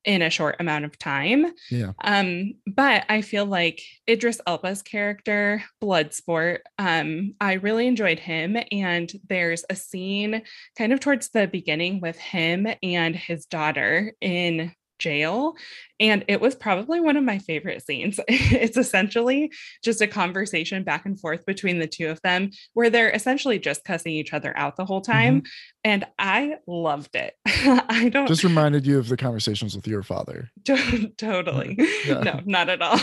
[0.03, 1.45] in a short amount of time.
[1.69, 1.91] Yeah.
[2.03, 9.11] Um but i feel like idris elba's character bloodsport um i really enjoyed him and
[9.29, 10.41] there's a scene
[10.77, 15.55] kind of towards the beginning with him and his daughter in jail
[15.99, 19.51] and it was probably one of my favorite scenes it's essentially
[19.83, 23.83] just a conversation back and forth between the two of them where they're essentially just
[23.83, 25.41] cussing each other out the whole time
[25.83, 27.33] and i loved it
[27.89, 30.49] i don't just reminded you of the conversations with your father
[31.17, 31.75] totally.
[32.05, 32.19] Yeah.
[32.21, 32.99] No, not at all.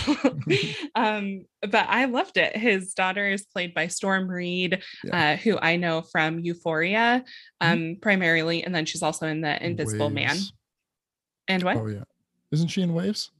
[0.94, 2.56] um, but I loved it.
[2.56, 5.32] His daughter is played by Storm Reid, Yeah.
[5.32, 7.24] uh, who I know from Euphoria,
[7.62, 7.72] Mhm.
[7.72, 10.36] um, primarily, and then she's also in the Invisible Man.
[11.48, 11.76] And what?
[11.76, 12.04] oh yeah
[12.52, 13.30] isn't she in waves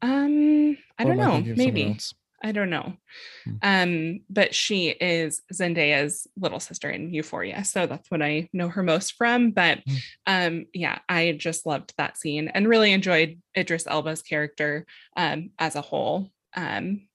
[0.00, 1.32] Um, I Or don't know.
[1.32, 1.98] thinking of someone Maybe.
[2.44, 2.96] I don't know.
[3.44, 3.54] Hmm.
[3.62, 7.62] Um, but she is Zendaya's little sister in Euphoria.
[7.64, 9.52] So that's what I know her most from.
[9.52, 9.96] But Hmm.
[10.26, 14.86] um, yeah, I just loved that scene and really enjoyed Idris Elba's character
[15.16, 17.06] um as a whole um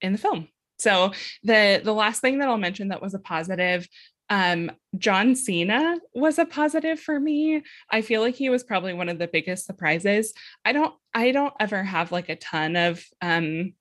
[0.00, 0.46] in the film.
[0.78, 1.12] So
[1.42, 3.88] the the last thing that I'll mention that was a positive
[4.30, 7.62] um John Cena was a positive for me.
[7.90, 10.32] I feel like he was probably one of the biggest surprises.
[10.64, 13.74] I don't I don't ever have like a ton of um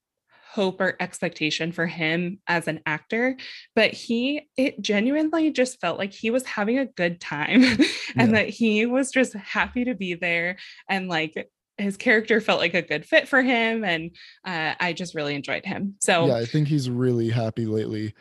[0.52, 3.38] hope or expectation for him as an actor
[3.76, 7.62] but he it genuinely just felt like he was having a good time
[8.18, 8.40] and Yeah.
[8.40, 10.58] that he was just happy to be there
[10.90, 11.48] and like
[11.78, 14.10] his character felt like a good fit for him and
[14.44, 18.16] uh, i just really enjoyed him so yeah i think he's really happy lately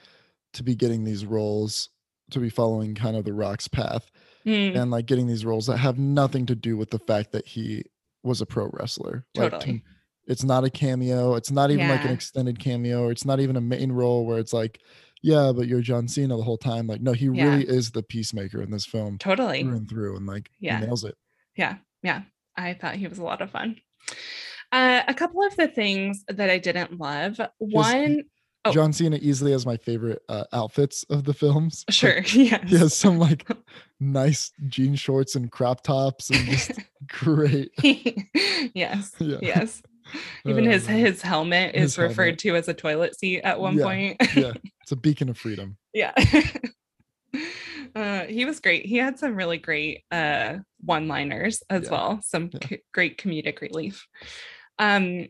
[0.52, 1.88] to be getting these roles
[2.30, 4.10] to be following kind of the rock's path
[4.46, 7.46] mm, and like getting these roles that have nothing to do with the fact that
[7.46, 7.84] he
[8.22, 9.24] was a pro wrestler.
[9.36, 9.82] Like, to- Totally.
[10.26, 13.56] it's not a cameo it's not even like an extended cameo or it's not even
[13.56, 14.80] a main role where it's like
[15.22, 16.86] yeah but you're john cena the whole time.
[16.86, 17.44] Like no he Yeah.
[17.44, 19.62] really is the peacemaker in this film totally.
[19.62, 20.80] through and through and like Yeah.
[20.80, 21.16] nails it.
[21.56, 21.76] Yeah.
[22.02, 22.22] Yeah.
[22.56, 23.76] I thought he was a lot of fun.
[24.70, 27.40] Uh, a couple of the things that i didn't love.
[27.58, 28.24] One
[28.68, 28.72] Oh.
[28.72, 31.84] John Cena easily has my favorite uh, outfits of the films.
[31.88, 32.18] Like, Sure.
[32.34, 32.62] Yes.
[32.70, 33.46] he has some like
[34.00, 36.72] nice jean shorts and crop tops and just
[37.08, 37.70] great.
[38.74, 39.12] yes.
[39.18, 39.38] Yeah.
[39.42, 39.82] Yes.
[40.46, 42.38] Even his his helmet is referred helmet.
[42.40, 44.16] to as a toilet seat at one Yeah, point.
[44.34, 44.52] yeah,
[44.82, 45.76] it's a beacon of freedom.
[45.92, 46.12] yeah.
[47.94, 48.86] uh, he was great.
[48.86, 52.20] He had some really great uh, one-liners as Yeah, well.
[52.22, 52.78] Some yeah.
[52.94, 54.06] great comedic relief.
[54.78, 55.28] Um,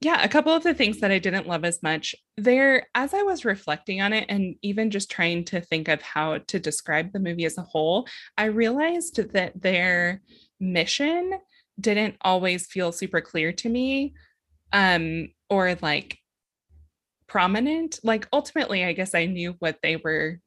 [0.00, 3.22] yeah, a couple of the things that I didn't love as much there, as I
[3.22, 7.20] was reflecting on it, and even just trying to think of how to describe the
[7.20, 8.06] movie as a whole,
[8.38, 10.22] I realized that their
[10.58, 11.32] mission
[11.80, 14.14] didn't always feel super clear to me
[14.72, 16.18] um or like
[17.26, 17.98] prominent.
[18.02, 20.40] Like ultimately i guess i knew what they were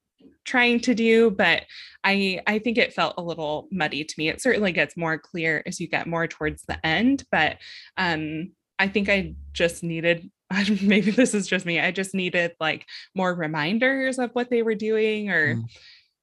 [0.45, 1.63] trying to do but
[2.03, 4.29] i i think it felt a little muddy to me.
[4.29, 7.57] It certainly gets more clear as you get more towards the end but
[7.97, 10.29] um i think i just needed
[10.81, 14.75] maybe this is just me i just needed like more reminders of what they were
[14.75, 15.63] doing or Mm.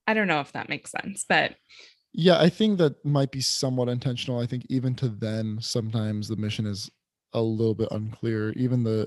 [0.07, 1.55] i don't know if that makes sense but
[2.12, 4.40] Yeah, I think that might be somewhat intentional.
[4.40, 6.90] I think even to them, sometimes the mission is
[7.32, 8.51] a little bit unclear.
[8.57, 9.07] Even the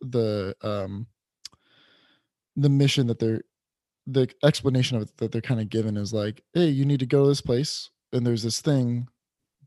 [0.00, 1.06] the um
[2.56, 3.42] the mission that they're
[4.06, 7.06] the explanation of it that they're kind of given is like, hey, you need to
[7.06, 9.06] go to this place, and there's this thing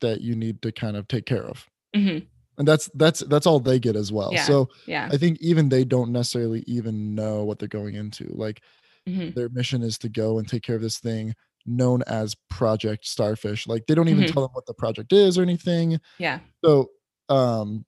[0.01, 1.65] that you need to kind of take care of.
[1.95, 2.27] mhm,
[2.57, 4.31] And that's that's that's all they get as well.
[4.33, 4.43] Yeah.
[4.43, 8.25] So yeah I think even they don't necessarily even know what they're going into.
[8.33, 8.61] Like
[9.09, 11.33] mhm, their mission is to go and take care of this thing
[11.65, 13.67] known as Project Starfish.
[13.67, 14.33] Like they don't even Mhm.
[14.33, 15.99] tell them what the project is or anything.
[16.19, 16.89] yeah So
[17.29, 17.85] um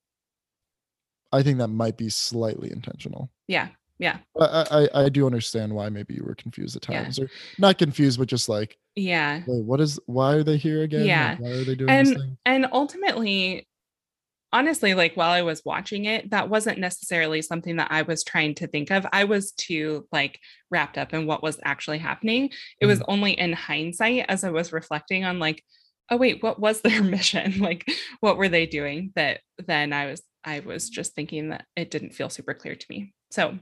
[1.31, 3.29] I think that might be slightly intentional.
[3.47, 3.67] yeah
[3.99, 7.03] yeah I I, I do understand why maybe you were confused at Yeah.
[7.03, 7.19] times.
[7.19, 11.01] Or not confused, but just like, yeah wait, what is why are they here again?
[11.01, 11.35] Like, Yeah.
[11.37, 12.37] why are they doing this and thing?
[12.45, 13.67] and ultimately
[14.55, 18.55] honestly like while i was watching it that wasn't necessarily something that i was trying
[18.55, 19.05] to think of.
[19.11, 20.39] I was too like
[20.71, 22.51] wrapped up in what was actually happening.
[22.79, 25.63] It was only in hindsight as i was reflecting on like
[26.09, 27.59] oh wait what was their mission?
[27.59, 27.85] Like
[28.21, 32.13] what were they doing that then i was i was just thinking that it didn't
[32.13, 33.13] feel super clear to me.
[33.31, 33.59] So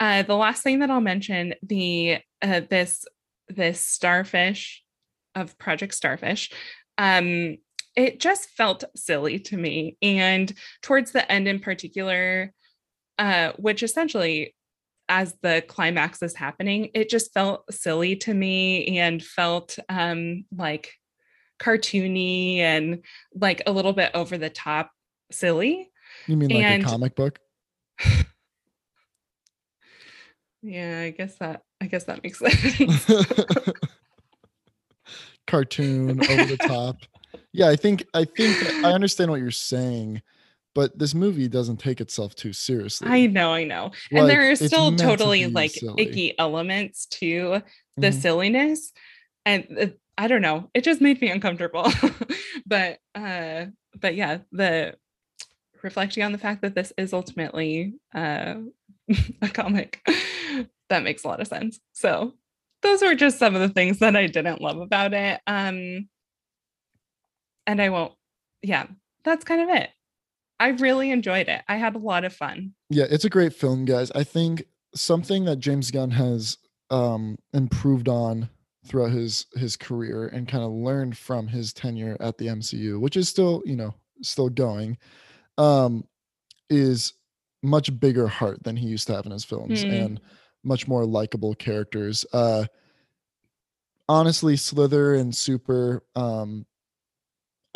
[0.00, 3.04] uh the last thing that i'll mention the uh this
[3.48, 4.82] this starfish
[5.34, 6.50] of project starfish
[6.98, 7.58] um
[7.96, 12.52] it just felt silly to me and towards the end in particular
[13.18, 14.54] uh which essentially
[15.08, 20.92] as the climax is happening it just felt silly to me and felt um like
[21.58, 23.02] cartoony and
[23.34, 24.90] like a little bit over the top
[25.32, 25.90] silly
[26.26, 27.38] You mean like and- a comic book?
[30.62, 33.06] yeah i guess that i guess that makes sense
[35.46, 36.96] Cartoon over the top.
[37.56, 40.22] Yeah, I think I think I understand what you're saying,
[40.74, 43.08] but this movie doesn't take itself too seriously.
[43.08, 46.02] i know i know and there are still meant to totally like silly.
[46.02, 47.62] icky elements to
[47.96, 48.14] the Mhm.
[48.20, 48.92] silliness
[49.46, 49.86] and uh,
[50.18, 51.86] i don't know it just made me uncomfortable
[52.66, 53.66] but uh
[53.98, 54.94] but yeah the
[55.82, 58.56] reflecting on the fact that this is ultimately uh
[59.42, 60.06] a comic
[60.90, 62.34] that makes a lot of sense so
[62.82, 66.06] those were just some of the things that i didn't love about it um
[67.66, 68.12] and i won't
[68.62, 68.86] yeah
[69.24, 69.90] that's kind of it
[70.60, 73.84] i really enjoyed it i had a lot of fun Yeah, it's a great film,
[73.84, 74.10] guys.
[74.12, 74.64] I think
[74.94, 76.56] something that James Gunn has
[76.90, 78.48] um improved on
[78.86, 83.16] throughout his his career and kind of learned from his tenure at the MCU, which
[83.16, 83.92] is still, you know,
[84.22, 84.96] still going,
[85.58, 86.04] um,
[86.70, 87.12] is
[87.62, 89.90] much bigger heart than he used to have in his films Mm.
[89.90, 90.20] and
[90.62, 92.24] much more likable characters.
[92.32, 92.66] Uh
[94.08, 96.66] honestly, Slither and Super, um,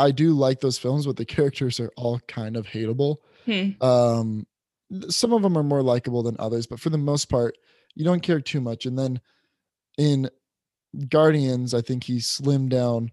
[0.01, 3.16] I do like those films, but the characters are all kind of hateable.
[3.46, 3.82] Hmm.
[3.84, 4.46] um
[5.09, 7.57] some of them are more likable than others but for the most part
[7.94, 8.86] you don't care too much.
[8.86, 9.20] And then
[9.98, 10.28] in
[11.09, 13.11] guardians i think he slimmed down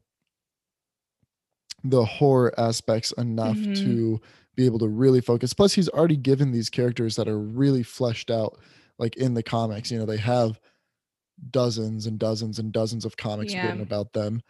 [1.83, 3.75] the horror aspects enough Mhm.
[3.77, 4.21] to
[4.55, 5.53] be able to really focus.
[5.53, 8.57] Plus he's already given these characters that are really fleshed out
[8.97, 10.59] like in the comics you know they have
[11.51, 14.41] dozens and dozens and dozens of comics written about them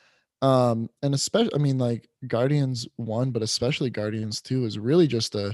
[0.42, 5.34] um and especially i mean like guardians 1 but especially guardians 2 is really just
[5.36, 5.54] a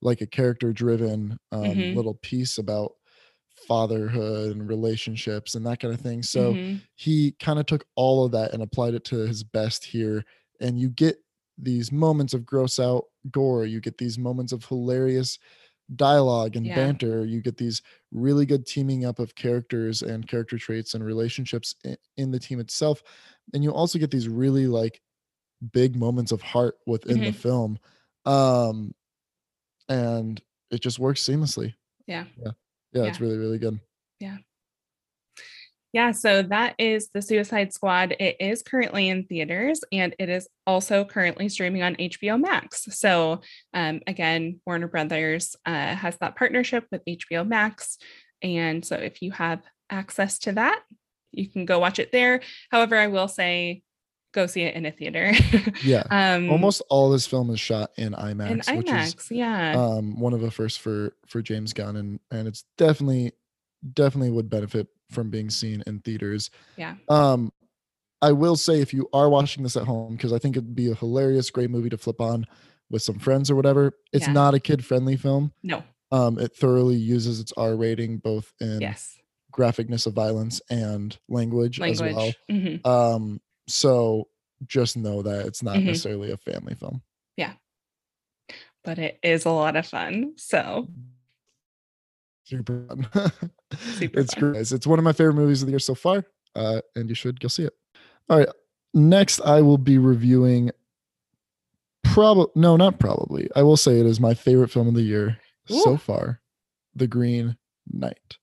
[0.00, 1.92] like a character driven um Mhm.
[1.92, 2.92] little piece about
[3.68, 6.82] fatherhood and relationships and that kind of thing so Mhm.
[6.96, 10.24] he kind of took all of that and applied it to his best here
[10.60, 11.18] and you get
[11.58, 15.38] these moments of gross out gore you get these moments of hilarious
[15.96, 16.74] dialogue and Yeah.
[16.74, 17.82] banter you get these
[18.12, 21.74] really good teaming up of characters and character traits and relationships
[22.16, 23.02] in, the team itself
[23.54, 25.00] and you also get these really like
[25.72, 27.34] big moments of heart within the Mhm.
[27.34, 27.78] film
[28.26, 28.94] um
[29.88, 31.74] and it just works seamlessly
[32.06, 32.26] Yeah.
[32.36, 32.50] Yeah.
[32.92, 33.80] Yeah, it's really, really good.
[34.20, 34.36] Yeah,
[36.12, 38.16] so that is The Suicide Squad.
[38.18, 42.84] It is currently in theaters and it is also currently streaming on HBO Max.
[42.90, 43.42] So,
[43.74, 47.98] um, again, Warner Brothers uh, has that partnership with HBO Max.
[48.42, 50.80] And so, if you have access to that,
[51.30, 52.40] you can go watch it there.
[52.70, 53.82] However, I will say
[54.32, 55.32] go see it in a theater.
[55.84, 56.04] Yeah.
[56.10, 59.30] um, Almost all this film is shot in IMAX, in which is IMAX.
[59.30, 59.72] yeah.
[59.76, 63.32] um one of the first for for James Gunn and and it's definitely
[63.94, 66.50] definitely would benefit from being seen in theaters.
[66.76, 66.96] Yeah.
[67.08, 67.52] Um
[68.20, 70.90] I will say if you are watching this at home because I think it'd be
[70.90, 72.46] a hilarious great movie to flip on
[72.90, 73.92] with some friends or whatever.
[74.12, 74.32] It's Yeah.
[74.32, 75.52] not a kid friendly film.
[75.62, 75.82] no.
[76.10, 79.18] Um it thoroughly uses its R rating both in Yes.
[79.52, 82.14] graphicness of violence and language, as well.
[82.14, 82.36] Language.
[82.50, 82.86] Mhm.
[82.86, 84.28] Um so
[84.66, 85.84] just know that it's not Mhm.
[85.86, 87.02] necessarily a family film.
[87.36, 87.54] Yeah.
[88.84, 90.34] But it is a lot of fun.
[90.36, 90.88] So,
[92.44, 93.06] Super fun.
[93.98, 94.52] Super it's fun.
[94.52, 94.72] great.
[94.72, 96.24] It's one of my favorite movies of the year so far.
[96.54, 97.72] Uh, and you should go see it.
[98.28, 98.48] All right.
[98.94, 100.70] Next, I will be reviewing.
[102.04, 103.48] Probably no, not probably.
[103.56, 106.40] I will say it is my favorite film of the year so far.
[106.94, 107.56] The Green
[107.90, 108.36] Knight.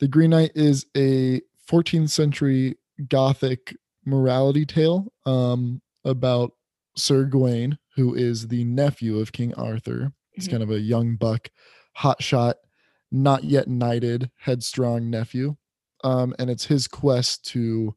[0.00, 1.40] The Green Knight is a
[1.70, 2.76] 14th century
[3.08, 6.52] Gothic morality tale um, about
[6.96, 10.12] Sir Gawain, who is the nephew of King Arthur.
[10.32, 10.50] He's Mhm.
[10.50, 11.50] kind of a young buck,
[11.98, 12.54] hotshot,
[13.14, 15.54] not yet knighted, headstrong nephew.
[16.02, 17.94] Um, and it's his quest to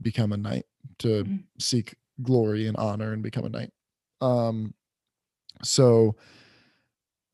[0.00, 0.64] become a knight,
[1.00, 1.44] to Mhm.
[1.58, 3.72] seek glory and honor and become a knight.
[4.22, 4.74] Um,
[5.62, 6.16] so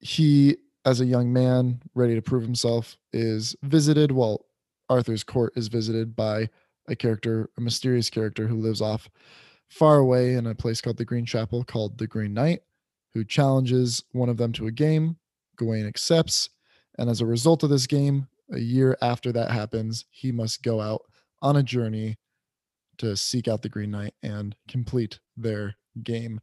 [0.01, 4.11] he, as a young man ready to prove himself, is visited.
[4.11, 4.47] Well,
[4.89, 6.51] Arthur's court is visited by
[6.89, 9.09] a character, a mysterious character who lives off
[9.69, 12.63] far away in a place called the Green Chapel, called the Green Knight,
[13.15, 15.19] who challenges one of them to a game.
[15.57, 16.49] Gawain accepts,
[16.99, 20.81] and as a result of this game, a year after that happens, he must go
[20.81, 21.03] out
[21.41, 22.19] on a journey
[22.99, 26.41] to seek out the Green Knight and complete their game.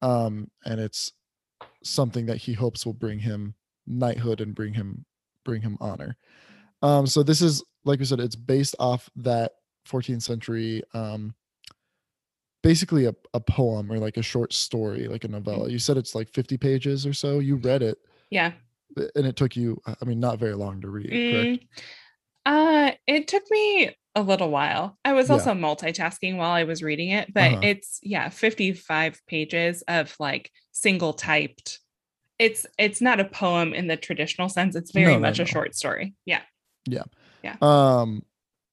[0.00, 1.12] Um, and it's
[1.82, 3.54] something that he hopes will bring him
[3.86, 5.04] knighthood and bring him
[5.44, 6.16] bring him honor.
[6.82, 9.52] Um, so this is like we said, it's based off that
[9.88, 11.34] 14th century um
[12.62, 15.70] basically a, a poem or like a short story, like a novella.
[15.70, 17.38] You said it's like 50 pages or so.
[17.38, 17.98] You read it
[18.30, 18.52] Yeah.
[18.96, 21.68] And it took you i mean not very long to read correct Mm,
[22.46, 24.98] uh, it took me a little while.
[25.04, 25.34] I was Yeah.
[25.34, 27.60] also multitasking while I was reading it, but Uh-huh.
[27.62, 31.80] it's yeah, 55 pages of like single typed.
[32.38, 34.74] It's it's not a poem in the traditional sense.
[34.76, 35.42] It's very No, no, much no.
[35.42, 36.14] a short story.
[36.24, 36.40] Yeah.
[36.86, 37.02] Yeah.
[37.44, 37.56] Yeah.
[37.60, 38.22] Um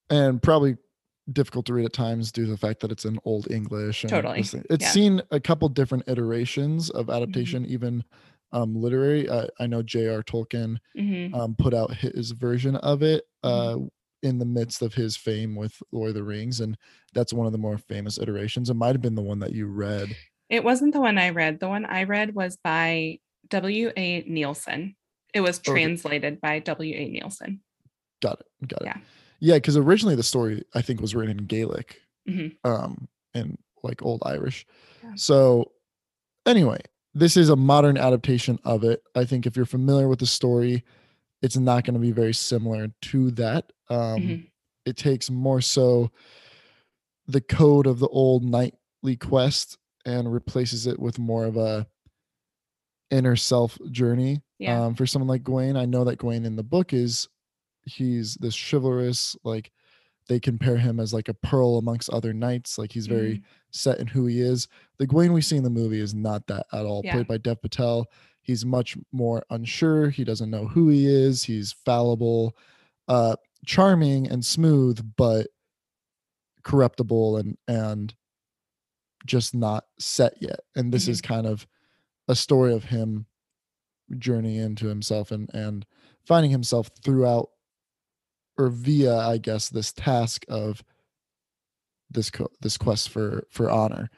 [0.08, 0.78] and probably
[1.30, 4.10] difficult to read at times due to the fact that it's in old english and
[4.10, 4.90] Totally, it's yeah.
[4.90, 7.16] seen a couple different iterations of Mm-hmm.
[7.16, 8.04] adaptation even
[8.56, 11.34] um literary uh, i know j.r tolkien Mhm.
[11.34, 13.88] um put out his version of it uh Mhm.
[14.22, 16.76] in the midst of his fame with lord of the rings and
[17.12, 19.66] that's one of the more famous iterations it might have been the one that you
[19.66, 20.08] read
[20.48, 21.58] It wasn't the one I read.
[21.58, 23.18] The one I read was by
[23.50, 24.22] W.A.
[24.30, 24.94] Neilson.
[25.34, 25.72] It was Okay.
[25.72, 27.10] translated by W.A.
[27.10, 27.58] Neilson.
[28.22, 28.98] got it got it Yeah.
[29.40, 32.56] yeah because originally the story i think was written in gaelic Mhm.
[32.64, 34.64] um and like old irish
[35.02, 35.12] Yeah.
[35.16, 35.72] so
[36.46, 36.78] anyway
[37.18, 40.84] this is a modern adaptation of it i think if you're familiar with the story
[41.42, 44.46] it's not going to be very similar to that um Mhm.
[44.84, 46.10] it takes more so
[47.26, 51.86] the code of the old knightly quest and replaces it with more of a
[53.10, 54.84] inner self journey Yeah.
[54.86, 55.76] um, for someone like Gawain.
[55.76, 57.28] I know that Gawain in the book is
[57.84, 59.70] he's this chivalrous, like
[60.28, 62.78] they compare him as like a pearl amongst other knights.
[62.78, 63.42] Like he's very
[63.76, 64.68] set in who he is.
[64.98, 67.02] The Gawain we see in the movie is not that at all.
[67.04, 67.14] Yeah.
[67.14, 68.06] Played by Dev Patel.
[68.42, 70.08] He's much more unsure.
[70.10, 71.42] He doesn't know who he is.
[71.44, 72.56] He's fallible,
[73.08, 75.48] uh, charming and smooth, but
[76.62, 78.14] corruptible and and
[79.24, 80.60] just not set yet.
[80.76, 81.08] And this Mhm.
[81.10, 81.66] is kind of
[82.28, 83.26] a story of him
[84.18, 85.84] journeying into himself and and
[86.24, 87.50] finding himself throughout
[88.56, 90.82] or via i guess this task of
[92.10, 94.08] this co- this quest for for honor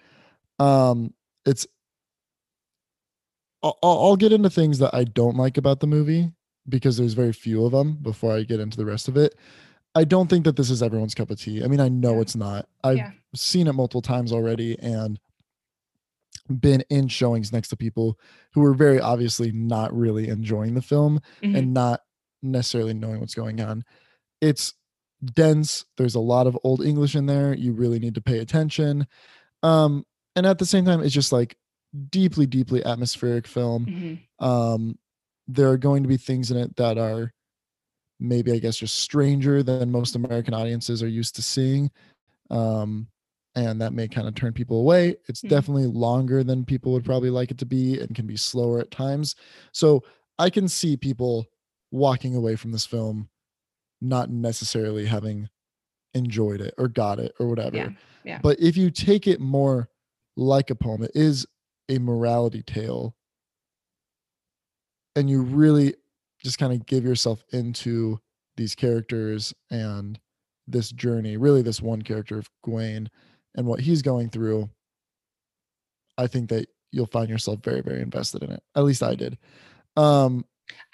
[0.59, 1.13] um
[1.47, 1.67] it's
[3.63, 6.31] I'll, I'll get into things that i don't like about the movie
[6.69, 9.35] because there's very few of them before i get into the rest of it
[9.95, 12.21] i don't think that this is everyone's cup of tea i mean i know Yeah.
[12.21, 13.11] it's not i've Yeah.
[13.35, 15.19] seen it multiple times already and
[16.61, 18.19] been in showings next to people
[18.53, 21.59] who were very obviously not really enjoying the film Mhm.
[21.59, 22.01] and not
[22.43, 23.85] necessarily knowing what's going on.
[24.41, 24.73] It's
[25.25, 25.85] dense.
[25.97, 27.55] There's a lot of old English in there.
[27.55, 29.07] You really need to pay attention.
[29.63, 30.07] Um,
[30.37, 31.57] and at the same time, it's just like
[32.11, 33.87] deeply, deeply atmospheric film.
[33.87, 34.47] Mhm.
[34.47, 34.99] Um,
[35.49, 37.33] there are going to be things in it that are
[38.21, 41.91] maybe I guess just stranger than most American audiences are used to seeing.
[42.51, 43.09] Um,
[43.55, 45.17] and that may kind of turn people away.
[45.29, 45.49] It's Mhm.
[45.49, 48.91] definitely longer than people would probably like it to be and can be slower at
[48.91, 49.35] times.
[49.73, 50.05] So
[50.39, 51.47] I can see people
[51.91, 53.29] walking away from this film
[54.01, 55.49] not necessarily having
[56.15, 57.77] enjoyed it or got it or whatever.
[57.77, 57.89] Yeah.
[58.25, 58.41] Yeah.
[58.43, 59.89] But if you take it more
[60.37, 61.47] like a poem, it is
[61.89, 63.15] a morality tale.
[65.17, 65.95] And you really
[66.43, 68.21] just kind of give yourself into
[68.57, 70.19] these characters and
[70.67, 73.09] this journey, really this one character of Gawain
[73.57, 74.69] and what he's going through.
[76.17, 78.63] I think that you'll find yourself very, very invested in it.
[78.77, 79.39] At least I did.
[79.97, 80.45] Um,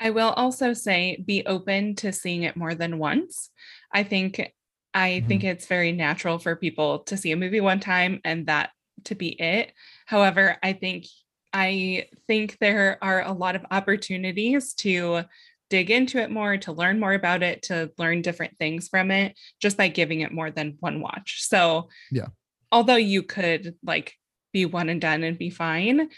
[0.01, 3.51] I will also say be open to seeing it more than once.
[3.93, 4.53] I think
[4.93, 5.51] I think mm-hmm.
[5.51, 8.70] it's very natural for people to see a movie one time and that
[9.05, 9.72] to be it.
[10.07, 11.07] However, I think
[11.53, 15.22] I think there are a lot of opportunities to
[15.70, 19.37] dig into it more, to learn more about it, to learn different things from it
[19.61, 21.43] just by giving it more than one watch.
[21.43, 22.29] So, Yeah.
[22.72, 24.14] Although you could like
[24.53, 26.09] be one and done and be fine,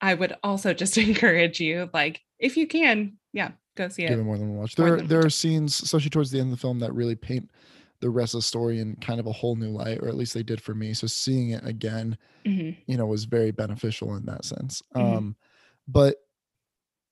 [0.00, 4.10] I would also just encourage you like if you can, yeah, go see it.
[4.10, 4.24] give it.
[4.24, 4.76] more than one watch.
[4.78, 7.50] More There, there are scenes, especially towards the end of the film, that really paint
[8.00, 10.34] the rest of the story in kind of a whole new light, or at least
[10.34, 10.92] they did for me.
[10.92, 12.76] So seeing it again, Mhm.
[12.86, 14.82] you know, was very beneficial in that sense.
[14.94, 15.16] Mhm.
[15.16, 15.36] Um,
[15.86, 16.16] but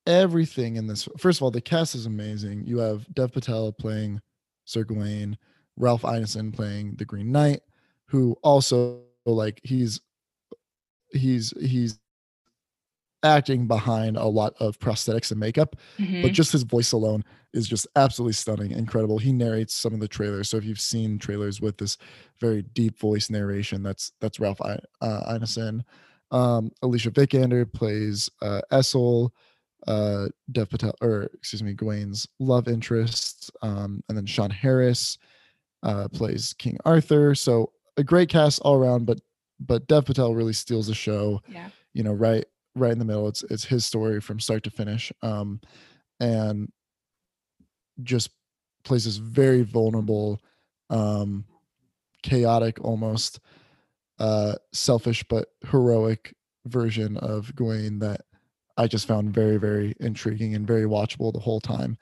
[0.07, 2.67] everything in this, first of all, the cast is amazing.
[2.67, 4.21] You have Dev Patel playing
[4.65, 5.39] Sir Gawain,
[5.77, 7.61] Ralph Ineson playing the Green Knight,
[8.07, 10.01] who also like he's
[11.13, 12.00] he's he's
[13.23, 16.33] acting behind a lot of prosthetics and makeup but Mhm.
[16.33, 20.49] just his voice alone is just absolutely stunning incredible he narrates some of the trailers
[20.49, 21.99] so if you've seen trailers with this
[22.41, 25.83] very deep voice narration that's that's ralph I- uh, Ineson.
[26.31, 29.31] um alicia vikander plays uh essel
[29.87, 35.19] uh dev patel or excuse me gawain's love interest um and then sean harris
[35.83, 39.21] uh plays king arthur so a great cast all around but
[39.59, 41.69] but dev patel really steals the show Yeah.
[41.95, 42.45] you know right
[42.75, 43.29] right in the middle.
[43.29, 45.61] It's it's his story from start to finish um
[46.21, 46.71] and
[48.03, 48.31] just
[48.85, 50.41] plays this very vulnerable
[50.89, 51.45] um
[52.23, 53.41] chaotic almost
[54.19, 56.35] uh selfish but heroic
[56.67, 58.23] version of Gawain that
[58.77, 61.99] I just found very very intriguing and very watchable the whole time.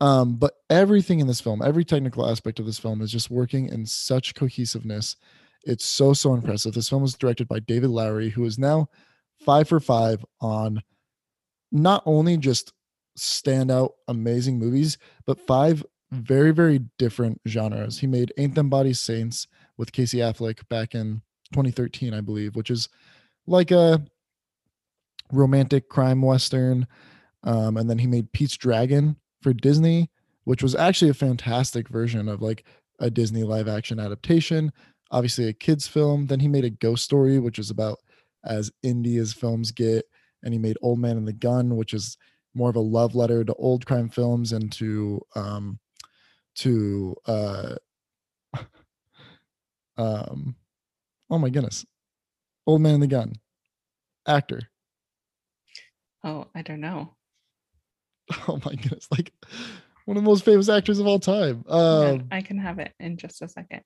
[0.00, 3.68] Um but everything in this film every technical aspect of this film is just working
[3.68, 5.16] in such cohesiveness.
[5.64, 6.74] It's so so impressive.
[6.74, 8.88] This film was directed by David Lowery who is now
[9.44, 10.82] five for five on
[11.70, 12.72] not only just
[13.18, 17.98] standout amazing movies, but five very, very different genres.
[17.98, 21.22] He made Ain't Them Bodies Saints with Casey Affleck back in
[21.52, 22.88] 2013, I believe, which is
[23.46, 24.04] like a
[25.32, 26.86] romantic crime western.
[27.42, 30.10] Um, and then he made Pete's Dragon for Disney,
[30.44, 32.64] which was actually a fantastic version of like
[33.00, 34.72] a Disney live action adaptation.
[35.10, 36.26] Obviously, a kid's film.
[36.26, 37.98] Then he made a Ghost Story, which is about
[38.44, 40.04] as indie as films get.
[40.42, 42.18] And he made Old Man and the Gun, which is
[42.54, 45.78] more of a love letter to old crime films and to um
[46.56, 47.74] to uh
[49.96, 50.54] um
[51.30, 51.84] oh my goodness.
[52.66, 53.34] Old Man and the Gun.
[54.26, 54.60] Actor.
[56.22, 57.14] Oh, I don't know.
[58.48, 59.06] Oh my goodness.
[59.10, 59.32] Like
[60.06, 61.64] one of the most famous actors of all time.
[61.68, 63.82] Um I can have it in just a second.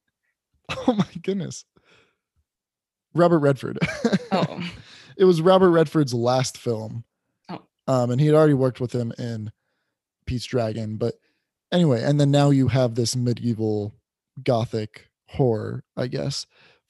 [0.86, 1.64] oh my goodness.
[3.18, 3.78] Robert Redford.
[4.30, 4.60] Oh,
[5.16, 7.02] it was Robert Redford's last film.
[7.48, 7.62] Oh.
[7.86, 9.50] Um, and he had already worked with him in
[10.26, 10.96] Pete's Dragon.
[10.98, 11.14] But
[11.72, 13.94] anyway, and then now you have this medieval
[14.44, 16.46] gothic horror, I guess.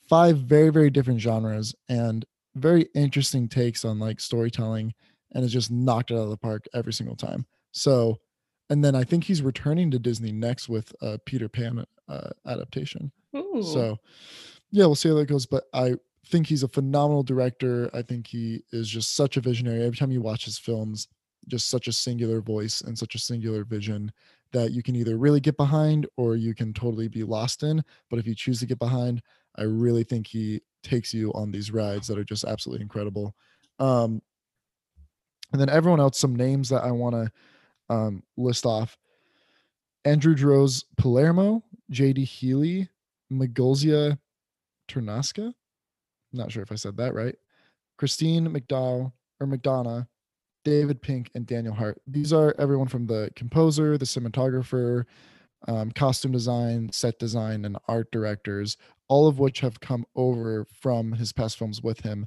[0.09, 2.24] Five very, very different genres and
[2.55, 4.95] very interesting takes on like storytelling,
[5.33, 7.47] and it's just knocked it out of the park every single time.
[7.72, 8.18] So,
[8.70, 13.12] and then I think he's returning to Disney next with a Peter Pan uh, adaptation.
[13.37, 13.62] Ooh.
[13.62, 13.99] So,
[14.70, 15.47] yeah, we'll see how that goes.
[15.47, 15.95] But I
[16.27, 17.91] think he's a phenomenal director.
[17.95, 19.83] I think he is just such a visionary.
[19.83, 21.09] Every time you watch his films,
[21.47, 24.12] just such a singular voice and such a singular vision
[24.53, 27.83] that you can either really get behind or you can totally be lost in.
[28.11, 29.23] But if you choose to get behind,
[29.57, 33.35] I really think he takes you on these rides that are just absolutely incredible.
[33.79, 34.23] Um,
[35.53, 37.33] and then everyone else, some names that I want to
[37.95, 38.97] um, list off
[40.05, 41.62] Andrew Droz Palermo,
[41.93, 42.89] JD Healy,
[43.33, 44.19] Magolzia
[46.35, 46.39] Ternasca.
[46.39, 47.35] Not sure if I said that right.
[47.97, 50.07] Christine McDowell or McDonough,
[50.64, 52.01] David Pink, and Daniel Hart.
[52.07, 55.05] These are everyone from the composer, the cinematographer,
[55.66, 58.76] um, costume design, set design, and art directors,
[59.09, 62.26] all of which have come over from his past films with him,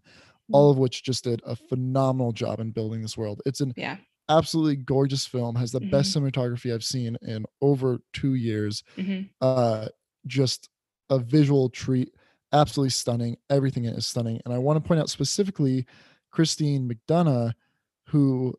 [0.51, 3.41] all of which just did a phenomenal job in building this world.
[3.45, 3.97] It's an yeah.
[4.27, 9.29] absolutely gorgeous film has the best cinematography i've seen in over two years Mhm.
[9.41, 9.87] uh
[10.27, 10.69] just
[11.09, 12.13] a visual treat
[12.53, 15.85] absolutely stunning everything is stunning and i want to point out specifically
[16.31, 17.53] christine mcdonough
[18.07, 18.53] who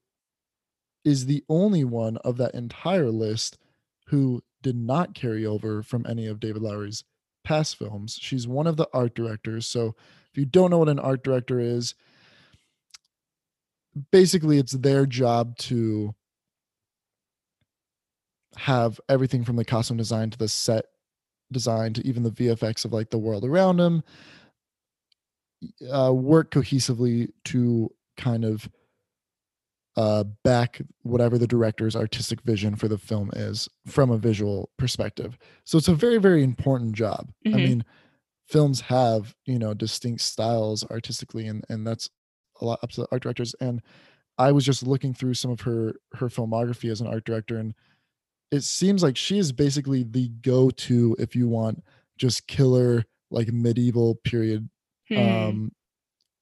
[1.05, 3.59] is the only one of that entire list
[4.07, 7.05] who did not carry over from any of david Lowery's
[7.45, 8.17] past films.
[8.21, 9.95] She's one of the art directors so
[10.31, 11.95] if you don't know what an art director is
[14.11, 16.15] basically it's their job to
[18.57, 20.87] have everything from the costume design to the set
[21.53, 24.03] design to even the VFX of like the world around them
[25.93, 28.69] uh, work cohesively to kind of
[29.97, 35.37] uh, back whatever the director's artistic vision for the film is from a visual perspective.
[35.65, 37.31] So it's a very, very important job.
[37.47, 37.63] I Mhm.
[37.63, 37.85] mean,
[38.49, 42.09] films have, you know, distinct styles artistically, and, and that's
[42.61, 43.55] a lot up to the art directors.
[43.61, 43.83] And
[44.39, 47.75] I was just looking through some of her her filmography as an art director, and
[48.53, 51.83] it seems like she is basically the go-to if you want
[52.19, 54.69] just killer like medieval period
[55.09, 55.19] Hmm.
[55.19, 55.73] um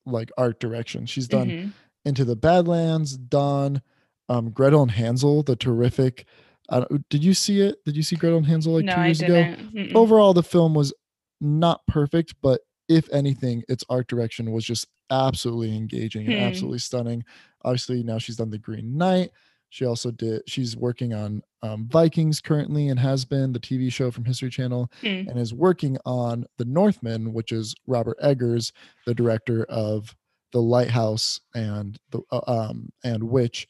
[0.06, 1.06] like art direction.
[1.06, 1.72] She's done Mhm.
[2.06, 3.82] Into the Badlands, Dawn,
[4.30, 6.26] um, Gretel and Hansel, the terrific.
[6.70, 7.76] Uh, did you see it?
[7.84, 9.34] Did you see Gretel and Hansel like no, two years ago?
[9.34, 9.94] Mm-mm.
[9.94, 10.94] Overall, the film was
[11.42, 16.42] not perfect, but if anything, its art direction was just absolutely engaging and Hmm.
[16.42, 17.22] absolutely stunning.
[17.64, 19.30] Obviously, now she's done The Green Knight.
[19.70, 20.42] She also did.
[20.46, 24.90] She's working on um, Vikings currently and has been the TV show from History Channel
[25.00, 25.28] Hmm.
[25.28, 28.72] and is working on The Northman, which is Robert Eggers,
[29.06, 30.14] the director of
[30.52, 33.68] The Lighthouse and the uh, um and which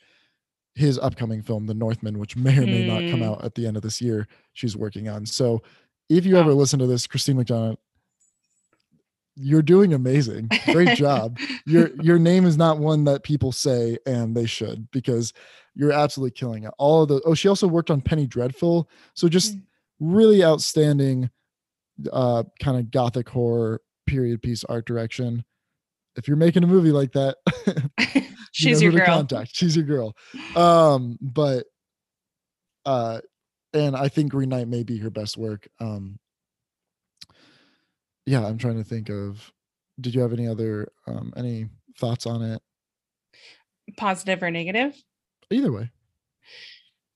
[0.75, 3.27] his upcoming film The Northman, which may or may not come Hmm.
[3.29, 5.27] out at the end of this year, she's working on.
[5.27, 5.63] So
[6.09, 6.41] if you Wow.
[6.41, 7.77] ever listen to this, Christine McDonough,
[9.41, 10.49] you're doing amazing.
[10.67, 11.39] Great job.
[11.67, 15.33] Your your name is not one that people say and they should because
[15.75, 16.73] you're absolutely killing it.
[16.79, 18.89] All of the oh, she also worked on Penny Dreadful.
[19.15, 19.63] So just Mm.
[20.01, 21.31] really outstanding
[22.13, 25.45] uh kind of gothic horror period piece art direction.
[26.17, 27.37] If you're making a movie like that,
[28.15, 28.23] you
[28.53, 29.07] She's know your girl.
[29.07, 29.51] contact.
[29.55, 30.17] She's your girl.
[30.57, 31.67] Um, but
[32.87, 33.21] uh
[33.73, 35.69] and I think Green Knight may be her best work.
[35.81, 36.19] Um
[38.31, 39.53] yeah, I'm trying to think of
[40.01, 41.69] did you have any other um any
[41.99, 42.63] thoughts on it?
[43.97, 44.95] Positive or negative?
[45.51, 45.91] Either way.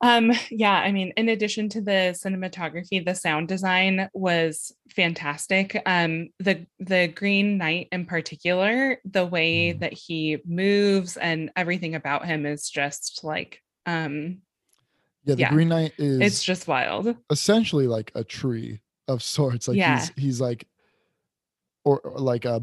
[0.00, 5.80] Um, yeah, I mean, in addition to the cinematography, the sound design was fantastic.
[5.86, 9.80] Um, the the Green Knight in particular, the way Mhm.
[9.80, 14.42] that he moves and everything about him is just like um
[15.26, 15.52] Yeah, the Yeah.
[15.52, 17.16] Green Knight is it's just wild.
[17.30, 19.68] essentially like a tree of sorts.
[19.68, 20.00] Like Yeah.
[20.00, 20.66] he's he's like
[21.84, 22.62] or, or like a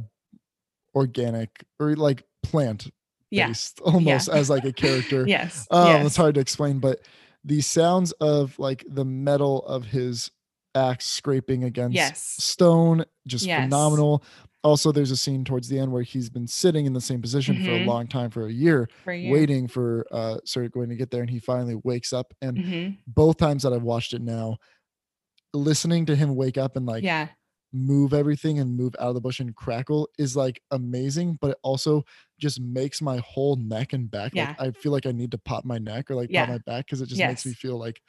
[0.96, 2.90] organic or like plant
[3.30, 3.48] Yeah.
[3.48, 5.26] based almost as like a character.
[5.28, 5.68] Yes.
[5.72, 6.06] Um, yes.
[6.08, 7.00] it's hard to explain, but
[7.44, 10.30] the sounds of like the metal of his
[10.76, 12.36] axe scraping against Yes.
[12.40, 13.64] stone, just Yes.
[13.64, 14.24] phenomenal.
[14.64, 17.56] Also, there's a scene towards the end where he's been sitting in the same position
[17.64, 17.86] for a Mhm.
[17.88, 19.32] long time, for a year, For you.
[19.32, 22.32] waiting for uh Sir Gawain to get there, and he finally wakes up.
[22.44, 22.98] And Mhm.
[23.08, 24.58] both times that I've watched it now,
[25.54, 27.30] listening to him wake up and like yeah.
[27.74, 31.58] Move everything and move out of the bush and crackle is like amazing, but it
[31.64, 32.04] also
[32.40, 34.50] just makes my whole neck and back Yeah.
[34.50, 36.42] like I feel like I need to pop my neck or like Yeah.
[36.42, 38.02] pop my back because it just makes me feel like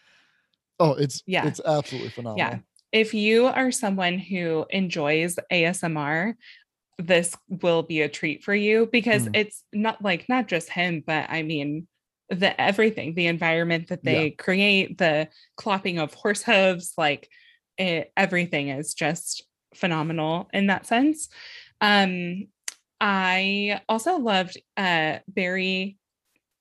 [0.81, 1.45] oh it's Yeah.
[1.45, 2.49] it's absolutely phenomenal.
[2.49, 2.61] Yeah.
[2.93, 6.35] If you are someone who enjoys ASMR,
[6.99, 9.35] this will be a treat for you because Mm.
[9.35, 11.89] it's not like not just him, but I mean
[12.29, 14.27] the everything, the environment that Yeah.
[14.27, 17.29] they create, the clopping of horse hooves, like
[17.79, 19.45] it, everything is just
[19.75, 21.29] phenomenal in that sense.
[21.81, 22.49] Um,
[23.01, 25.99] I also loved uh Barry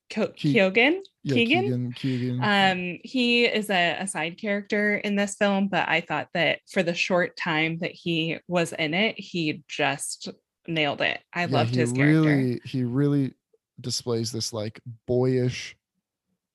[0.09, 0.99] Ke- Keoghan.
[1.24, 1.64] Yeah, Keegan?
[1.64, 2.39] Keegan, Keegan.
[2.43, 6.82] Um, he is a, a side character in this film, but I thought that for
[6.84, 10.30] the short time that he was in it, he just
[10.68, 11.20] nailed it.
[11.34, 12.22] I yeah, loved his character.
[12.22, 13.34] really he really
[13.80, 15.76] displays this like boyish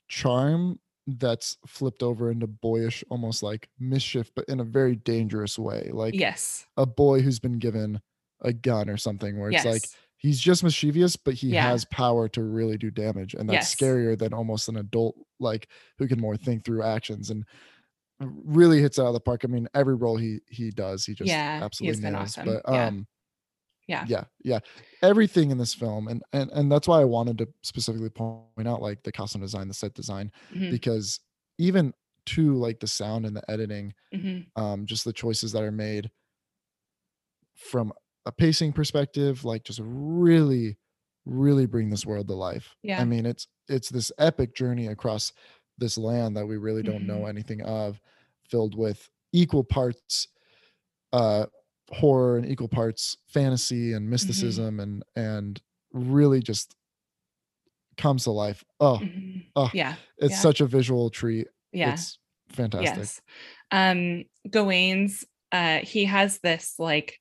[0.09, 5.89] charm that's flipped over into boyish almost like mischief but in a very dangerous way
[5.93, 6.67] like yes.
[6.77, 8.01] a boy who's been given
[8.43, 9.73] a gun or something where it's yes.
[9.73, 9.83] like
[10.17, 11.69] he's just mischievous but he Yeah.
[11.69, 13.75] has power to really do damage and that's Yes.
[13.77, 17.45] scarier than almost an adult like who can more think through actions and
[18.21, 21.29] really hits out of the park i mean every role he he does he just
[21.29, 22.61] Yeah, absolutely been nails awesome.
[22.65, 23.07] but um
[23.89, 24.05] Yeah.
[24.09, 24.59] yeah yeah
[25.03, 28.83] everything in this film and and and that's why i wanted to specifically point out
[28.83, 31.21] like the costume design the set design Mhm, because
[31.59, 31.93] even
[32.27, 34.47] to like the sound and the editing mhm.
[34.57, 36.11] um just the choices that are made
[37.55, 37.93] from
[38.27, 40.77] a pacing perspective like just really
[41.25, 43.01] really bring this world to life Yeah.
[43.01, 45.33] i mean it's it's this epic journey across
[45.79, 47.29] this land that we really don't know Mhm.
[47.29, 48.01] anything of,
[48.49, 50.29] filled with equal parts
[51.13, 51.47] uh
[51.91, 54.11] horror and equal parts fantasy and Mhm.
[54.11, 55.61] mysticism and and
[55.93, 56.75] really just
[57.97, 58.65] comes to life.
[58.81, 59.47] Oh, Mhm.
[59.57, 59.97] oh, Yeah.
[60.19, 60.41] it's Yeah.
[60.41, 61.47] such a visual treat.
[61.73, 61.93] Yeah.
[61.93, 62.19] It's
[62.49, 62.97] fantastic.
[62.99, 63.21] Yes.
[63.71, 67.19] Um, Gawain's uh he has this like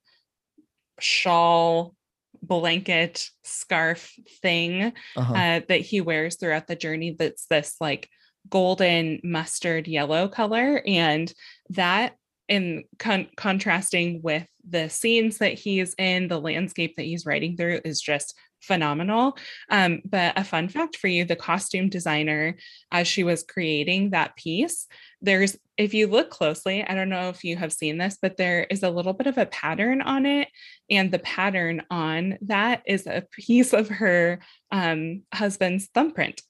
[0.99, 1.95] shawl
[2.41, 5.33] blanket scarf thing Uh-huh.
[5.33, 8.09] uh that he wears throughout the journey that's this like
[8.49, 11.33] golden mustard yellow color and
[11.69, 12.15] that
[12.47, 17.81] in con- contrasting with the scenes that he's in the landscape that he's writing through
[17.85, 19.37] is just phenomenal.
[19.69, 22.57] Um, but a fun fact for you the costume designer
[22.91, 24.87] as she was creating that piece
[25.21, 28.63] there's if you look closely i don't know if you have seen this but there
[28.69, 30.47] is a little bit of a pattern on it.
[30.89, 34.39] And the pattern on that is a piece of her
[34.71, 36.41] um, husband's thumbprint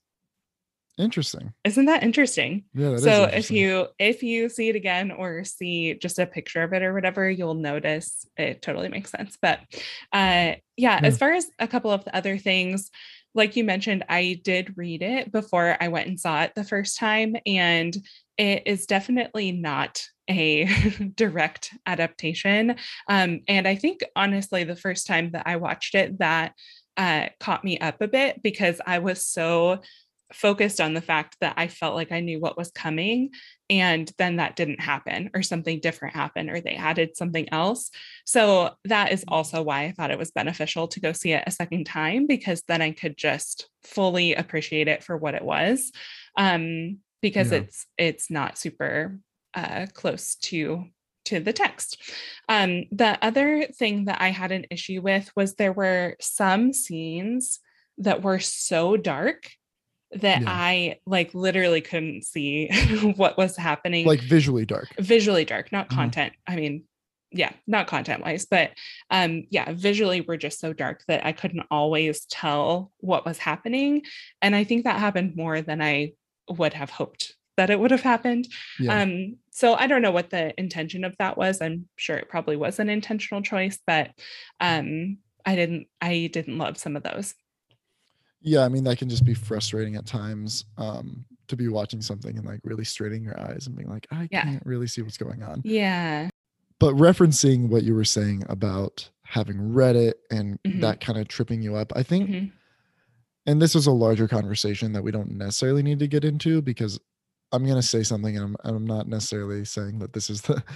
[0.97, 1.53] Interesting.
[1.63, 2.63] isn't that interesting?
[2.73, 6.25] Yeah, that is so if you if you see it again or see just a
[6.25, 9.37] picture of it or whatever you'll notice it totally makes sense.
[9.41, 9.59] But
[10.13, 10.99] uh yeah.
[11.03, 12.91] as far as a couple of the other things
[13.33, 16.97] like you mentioned i did read it before i went and saw it the first
[16.97, 17.97] time and
[18.37, 20.65] it is definitely not a
[21.15, 22.75] direct adaptation.
[23.07, 26.53] Um and i think honestly the first time that i watched it that
[26.97, 29.81] uh caught me up a bit because i was so
[30.35, 33.31] focused on the fact that I felt like I knew what was coming
[33.69, 37.89] and then that didn't happen or something different happened or they added something else.
[38.25, 41.51] So that is also why I thought it was beneficial to go see it a
[41.51, 45.91] second time because then I could just fully appreciate it for what it was.
[46.37, 47.59] Um because Yeah.
[47.59, 49.17] it's it's not super
[49.53, 50.85] uh close to
[51.25, 51.97] to the text.
[52.49, 57.59] Um the other thing that I had an issue with was there were some scenes
[57.99, 59.49] that were so dark
[60.11, 60.47] that Yeah.
[60.49, 62.69] I like literally couldn't see
[63.17, 64.05] what was happening.
[64.05, 64.89] like visually dark.
[64.99, 65.95] visually dark, not Mhm.
[65.95, 66.33] content.
[66.47, 66.83] I mean,
[67.31, 68.71] yeah, not content wise, but
[69.09, 74.03] um yeah, visually we're just so dark that I couldn't always tell what was happening.
[74.41, 76.13] And I think that happened more than I
[76.49, 78.47] would have hoped that it would have happened.
[78.79, 79.01] Yeah.
[79.01, 81.61] Um, so I don't know what the intention of that was.
[81.61, 84.11] I'm sure it probably was an intentional choice, but
[84.61, 87.33] um I didn't I didn't love some of those.
[88.45, 92.37] Yeah i mean that can just be frustrating at times um to be watching something
[92.37, 94.43] and like really straining your eyes and being like i Yeah.
[94.43, 96.29] can't really see what's going on Yeah.
[96.79, 100.81] but referencing what you were saying about having read it and Mhm.
[100.81, 102.51] that kind of tripping you up i think Mhm.
[103.47, 106.99] and this is a larger conversation that we don't necessarily need to get into because
[107.51, 110.63] i'm going to say something and I'm, I'm not necessarily saying that this is the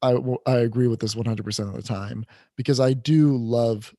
[0.00, 0.16] I
[0.46, 2.24] I agree with this 100% of the time
[2.56, 3.92] because i do love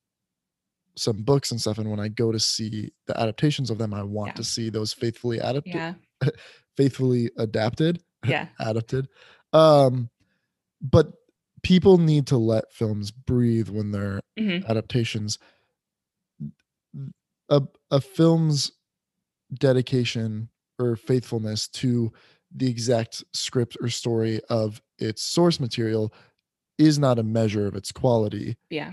[1.00, 4.02] some books and stuff and when i go to see the adaptations of them i
[4.02, 4.34] want Yeah.
[4.34, 5.94] to see those faithfully adapted Yeah.
[6.76, 8.48] faithfully adapted Yeah.
[8.60, 9.08] adapted
[9.52, 10.10] um
[10.82, 11.12] but
[11.62, 14.66] people need to let films breathe when they're Mhm.
[14.68, 15.38] adaptations
[17.48, 18.72] a, a film's
[19.54, 20.48] dedication
[20.78, 22.12] or faithfulness to
[22.54, 26.12] the exact script or story of its source material
[26.78, 28.92] is not a measure of its quality Yeah.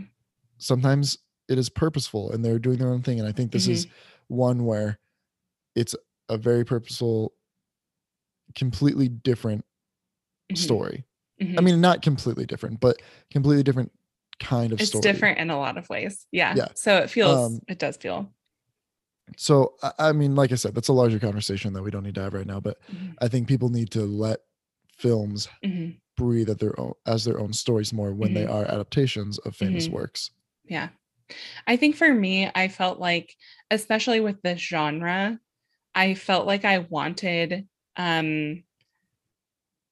[0.58, 1.18] sometimes
[1.50, 3.88] it is purposeful and they're doing their own thing and i think this is
[4.28, 5.00] one where
[5.76, 5.96] it's
[6.30, 7.34] a very purposeful
[8.56, 9.64] completely different
[10.52, 10.58] Mhm.
[10.58, 11.06] story
[11.40, 11.64] i Mhm.
[11.64, 13.92] mean not completely different but completely different
[14.40, 14.84] kind of story.
[14.84, 16.28] it's story different in a lot of ways.
[16.32, 16.54] Yeah.
[16.56, 16.68] Yeah.
[16.76, 18.32] So it feels Um, it does feel.
[19.36, 22.16] so I, I mean like i said that's a larger conversation that we don't need
[22.16, 23.16] to have right now but Mhm.
[23.20, 24.40] i think people need to let
[24.96, 26.00] films Mhm.
[26.16, 28.54] breathe at their own as their own stories more when they Mhm.
[28.54, 30.32] are adaptations of famous works
[30.66, 30.90] Yeah.
[31.68, 33.34] I think for me, I felt like,
[33.72, 35.40] especially with this genre,
[35.96, 37.68] I felt like I wanted,
[37.98, 38.64] um,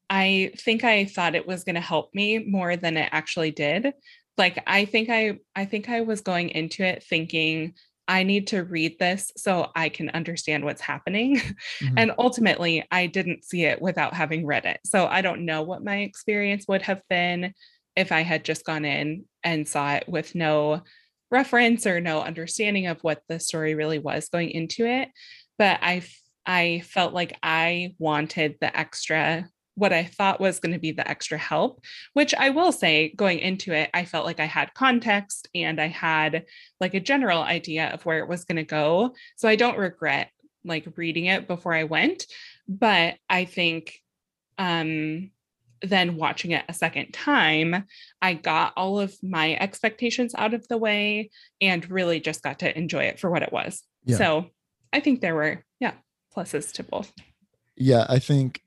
[0.09, 3.93] I think I thought it was going to help me more than it actually did.
[4.37, 7.73] Like I think I I think I was going into it thinking
[8.07, 11.37] I need to read this so I can understand what's happening.
[11.81, 11.93] Mhm.
[11.97, 14.79] And ultimately, I didn't see it without having read it.
[14.85, 17.53] So I don't know what my experience would have been
[17.95, 20.83] if I had just gone in and saw it with no
[21.31, 25.09] reference or no understanding of what the story really was going into it.
[25.57, 26.03] But i
[26.45, 31.07] i felt like I wanted the extra what I thought was going to be the
[31.07, 35.49] extra help, which I will say going into it, I felt like I had context
[35.53, 36.45] and I had
[36.79, 39.13] like a general idea of where it was going to go.
[39.35, 40.29] So I don't regret
[40.63, 42.25] like reading it before I went,
[42.67, 43.99] but I think
[44.57, 45.31] um
[45.85, 47.85] then watching it a second time,
[48.21, 51.29] I got all of my expectations out of the way
[51.61, 53.83] and really just got to enjoy it for what it was.
[54.05, 54.17] Yeah.
[54.17, 54.45] So
[54.91, 55.93] I think there were, yeah,
[56.35, 57.11] pluses to both.
[57.75, 58.61] Yeah, I think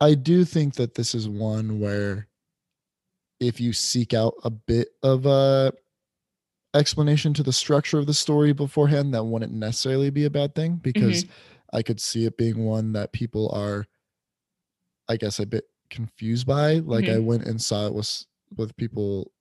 [0.00, 2.28] I do think that this is one where
[3.40, 5.72] if you seek out a bit of a
[6.74, 10.76] explanation to the structure of the story beforehand, that wouldn't necessarily be a bad thing
[10.76, 11.76] because mm-hmm.
[11.76, 13.86] I could see it being one that people are,
[15.08, 16.74] I guess, a bit confused by.
[16.74, 18.24] Like I went and saw it with
[18.56, 19.32] with people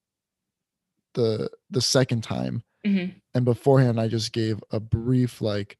[1.13, 3.13] the the second time, Mhm.
[3.33, 5.77] and beforehand I just gave a brief like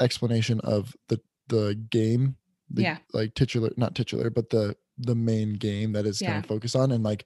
[0.00, 2.36] explanation of the the game,
[2.70, 2.98] the Yeah.
[3.12, 6.90] like titular, not titular, but the the main game that is kind of focused on
[6.92, 7.24] and like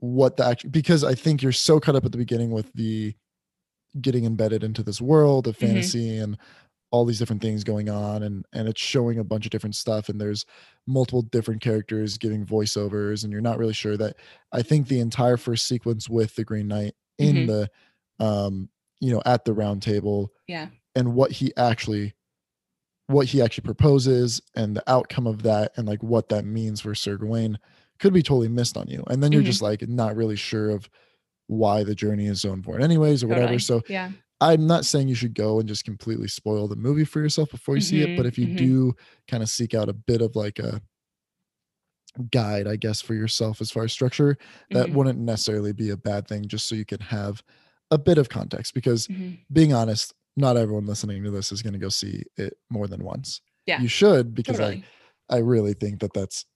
[0.00, 3.14] what the act because I think you're so caught up at the beginning with the
[4.00, 5.60] getting embedded into this world of Mhm.
[5.60, 6.38] fantasy and
[6.90, 10.08] all these different things going on and and it's showing a bunch of different stuff
[10.08, 10.46] and there's
[10.86, 14.16] multiple different characters giving voiceovers and you're not really sure that
[14.52, 17.46] I think the entire first sequence with the Green Knight in Mhm.
[17.46, 18.68] the um
[19.00, 20.68] you know at the round table Yeah.
[20.94, 22.14] and what he actually
[23.06, 26.94] what he actually proposes and the outcome of that and like what that means for
[26.94, 27.58] Sir Gawain
[27.98, 29.02] could be totally missed on you.
[29.08, 29.46] And then you're Mhm.
[29.46, 30.88] just like not really sure of
[31.46, 33.58] why the journey is so important anyways or whatever.
[33.58, 34.12] So yeah.
[34.40, 37.74] I'm not saying you should go and just completely spoil the movie for yourself before
[37.76, 38.48] you see it, but Mhm, if you mhm.
[38.48, 38.94] do
[39.26, 40.80] kind of seek out a bit of like a
[42.30, 44.36] guide, I guess, for yourself as far as structure,
[44.72, 44.92] that Mhm.
[44.92, 47.42] wouldn't necessarily be a bad thing just so you can have
[47.90, 49.48] a bit of context because Mhm.
[49.52, 53.04] being honest, not everyone listening to this is going to go see it more than
[53.04, 53.40] once.
[53.66, 53.82] Yeah.
[53.82, 54.84] You should because Totally.
[55.30, 56.46] I I really think that that's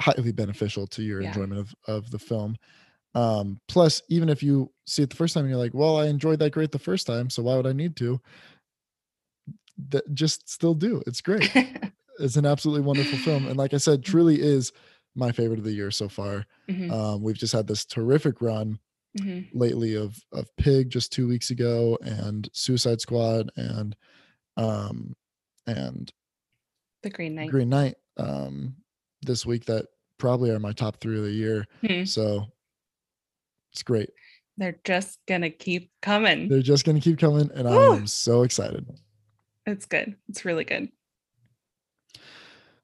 [0.00, 1.22] highly beneficial to your Yeah.
[1.22, 2.56] enjoyment of of the film.
[3.14, 6.06] Um plus even if you see it the first time and you're like, "Well, I
[6.06, 8.20] enjoyed that great the first time, so why would I need to?"
[9.88, 11.02] That just still do.
[11.06, 11.50] It's great.
[12.20, 14.70] It's an absolutely wonderful film and like I said, truly is
[15.14, 16.44] my favorite of the year so far.
[16.70, 18.78] Mhm, Um we've just had this terrific run
[19.18, 19.48] mhm.
[19.54, 23.96] lately of of Pig just 2 weeks ago and Suicide Squad and
[24.58, 25.14] um
[25.66, 26.12] and
[27.02, 27.50] The Green Knight.
[27.50, 28.76] Green Knight um
[29.22, 29.86] this week that
[30.18, 31.66] probably are my top 3 of the year.
[31.84, 32.04] Hmm.
[32.04, 32.46] So
[33.72, 34.10] it's great.
[34.56, 36.48] They're just gonna keep coming.
[36.48, 38.86] They're just to keep coming and I am so excited.
[39.66, 40.16] It's good.
[40.28, 40.88] It's really good.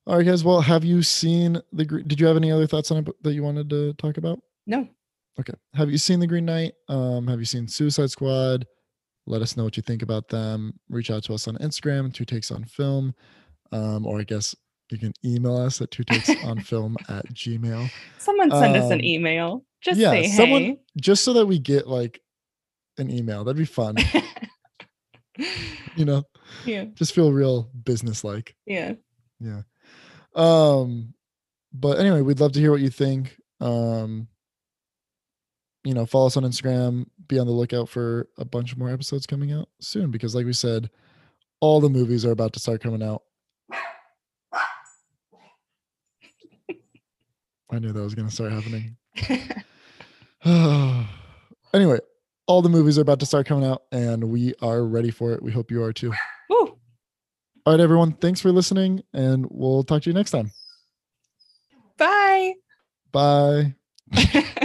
[0.06, 2.98] All right guys, well, have you seen the Did you have any other thoughts on
[2.98, 4.40] it that you wanted to talk about?
[4.66, 4.88] No.
[5.38, 5.52] Okay.
[5.74, 6.72] Have you seen The Green Knight?
[6.88, 8.66] Um have you seen Suicide Squad?
[9.26, 10.72] Let us know what you think about them.
[10.88, 13.14] Reach out to us on Instagram, Two Takes on Film.
[13.72, 14.56] Um, or I guess
[14.90, 17.90] you can email us at two takes on film at gmail.
[18.18, 19.64] Someone send us an Um, email.
[19.80, 22.20] Just yeah, say someone- Just so that we get like
[22.98, 23.44] an email.
[23.44, 23.96] That'd be fun.
[25.96, 26.24] you know,
[26.64, 26.84] yeah.
[26.94, 28.54] just feel real business like.
[28.66, 28.94] Yeah.
[29.40, 29.62] Yeah.
[30.34, 31.14] Um,
[31.72, 33.36] but anyway, we'd love to hear what you think.
[33.60, 34.28] Um,
[35.84, 37.06] you know, follow us on Instagram.
[37.28, 40.52] Be on the lookout for a bunch more episodes coming out soon because, like we
[40.52, 40.90] said,
[41.60, 43.22] all the movies are about to start coming out.
[47.70, 48.96] I knew that was going to start happening.
[51.74, 51.98] anyway,
[52.46, 55.42] all the movies are about to start coming out, and we are ready for it.
[55.42, 56.12] We hope you are too.
[56.48, 56.78] Woo.
[57.66, 58.12] All right, everyone.
[58.12, 60.50] Thanks for listening, and we'll talk to you next time.
[61.98, 62.54] Bye.
[63.12, 63.74] Bye.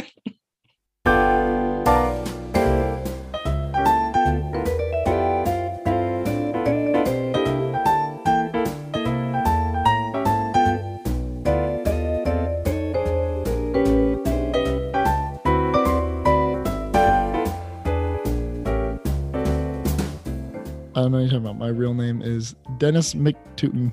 [20.95, 21.57] I don't know what you're talking about.
[21.57, 23.91] My real name is Dennis McTooten.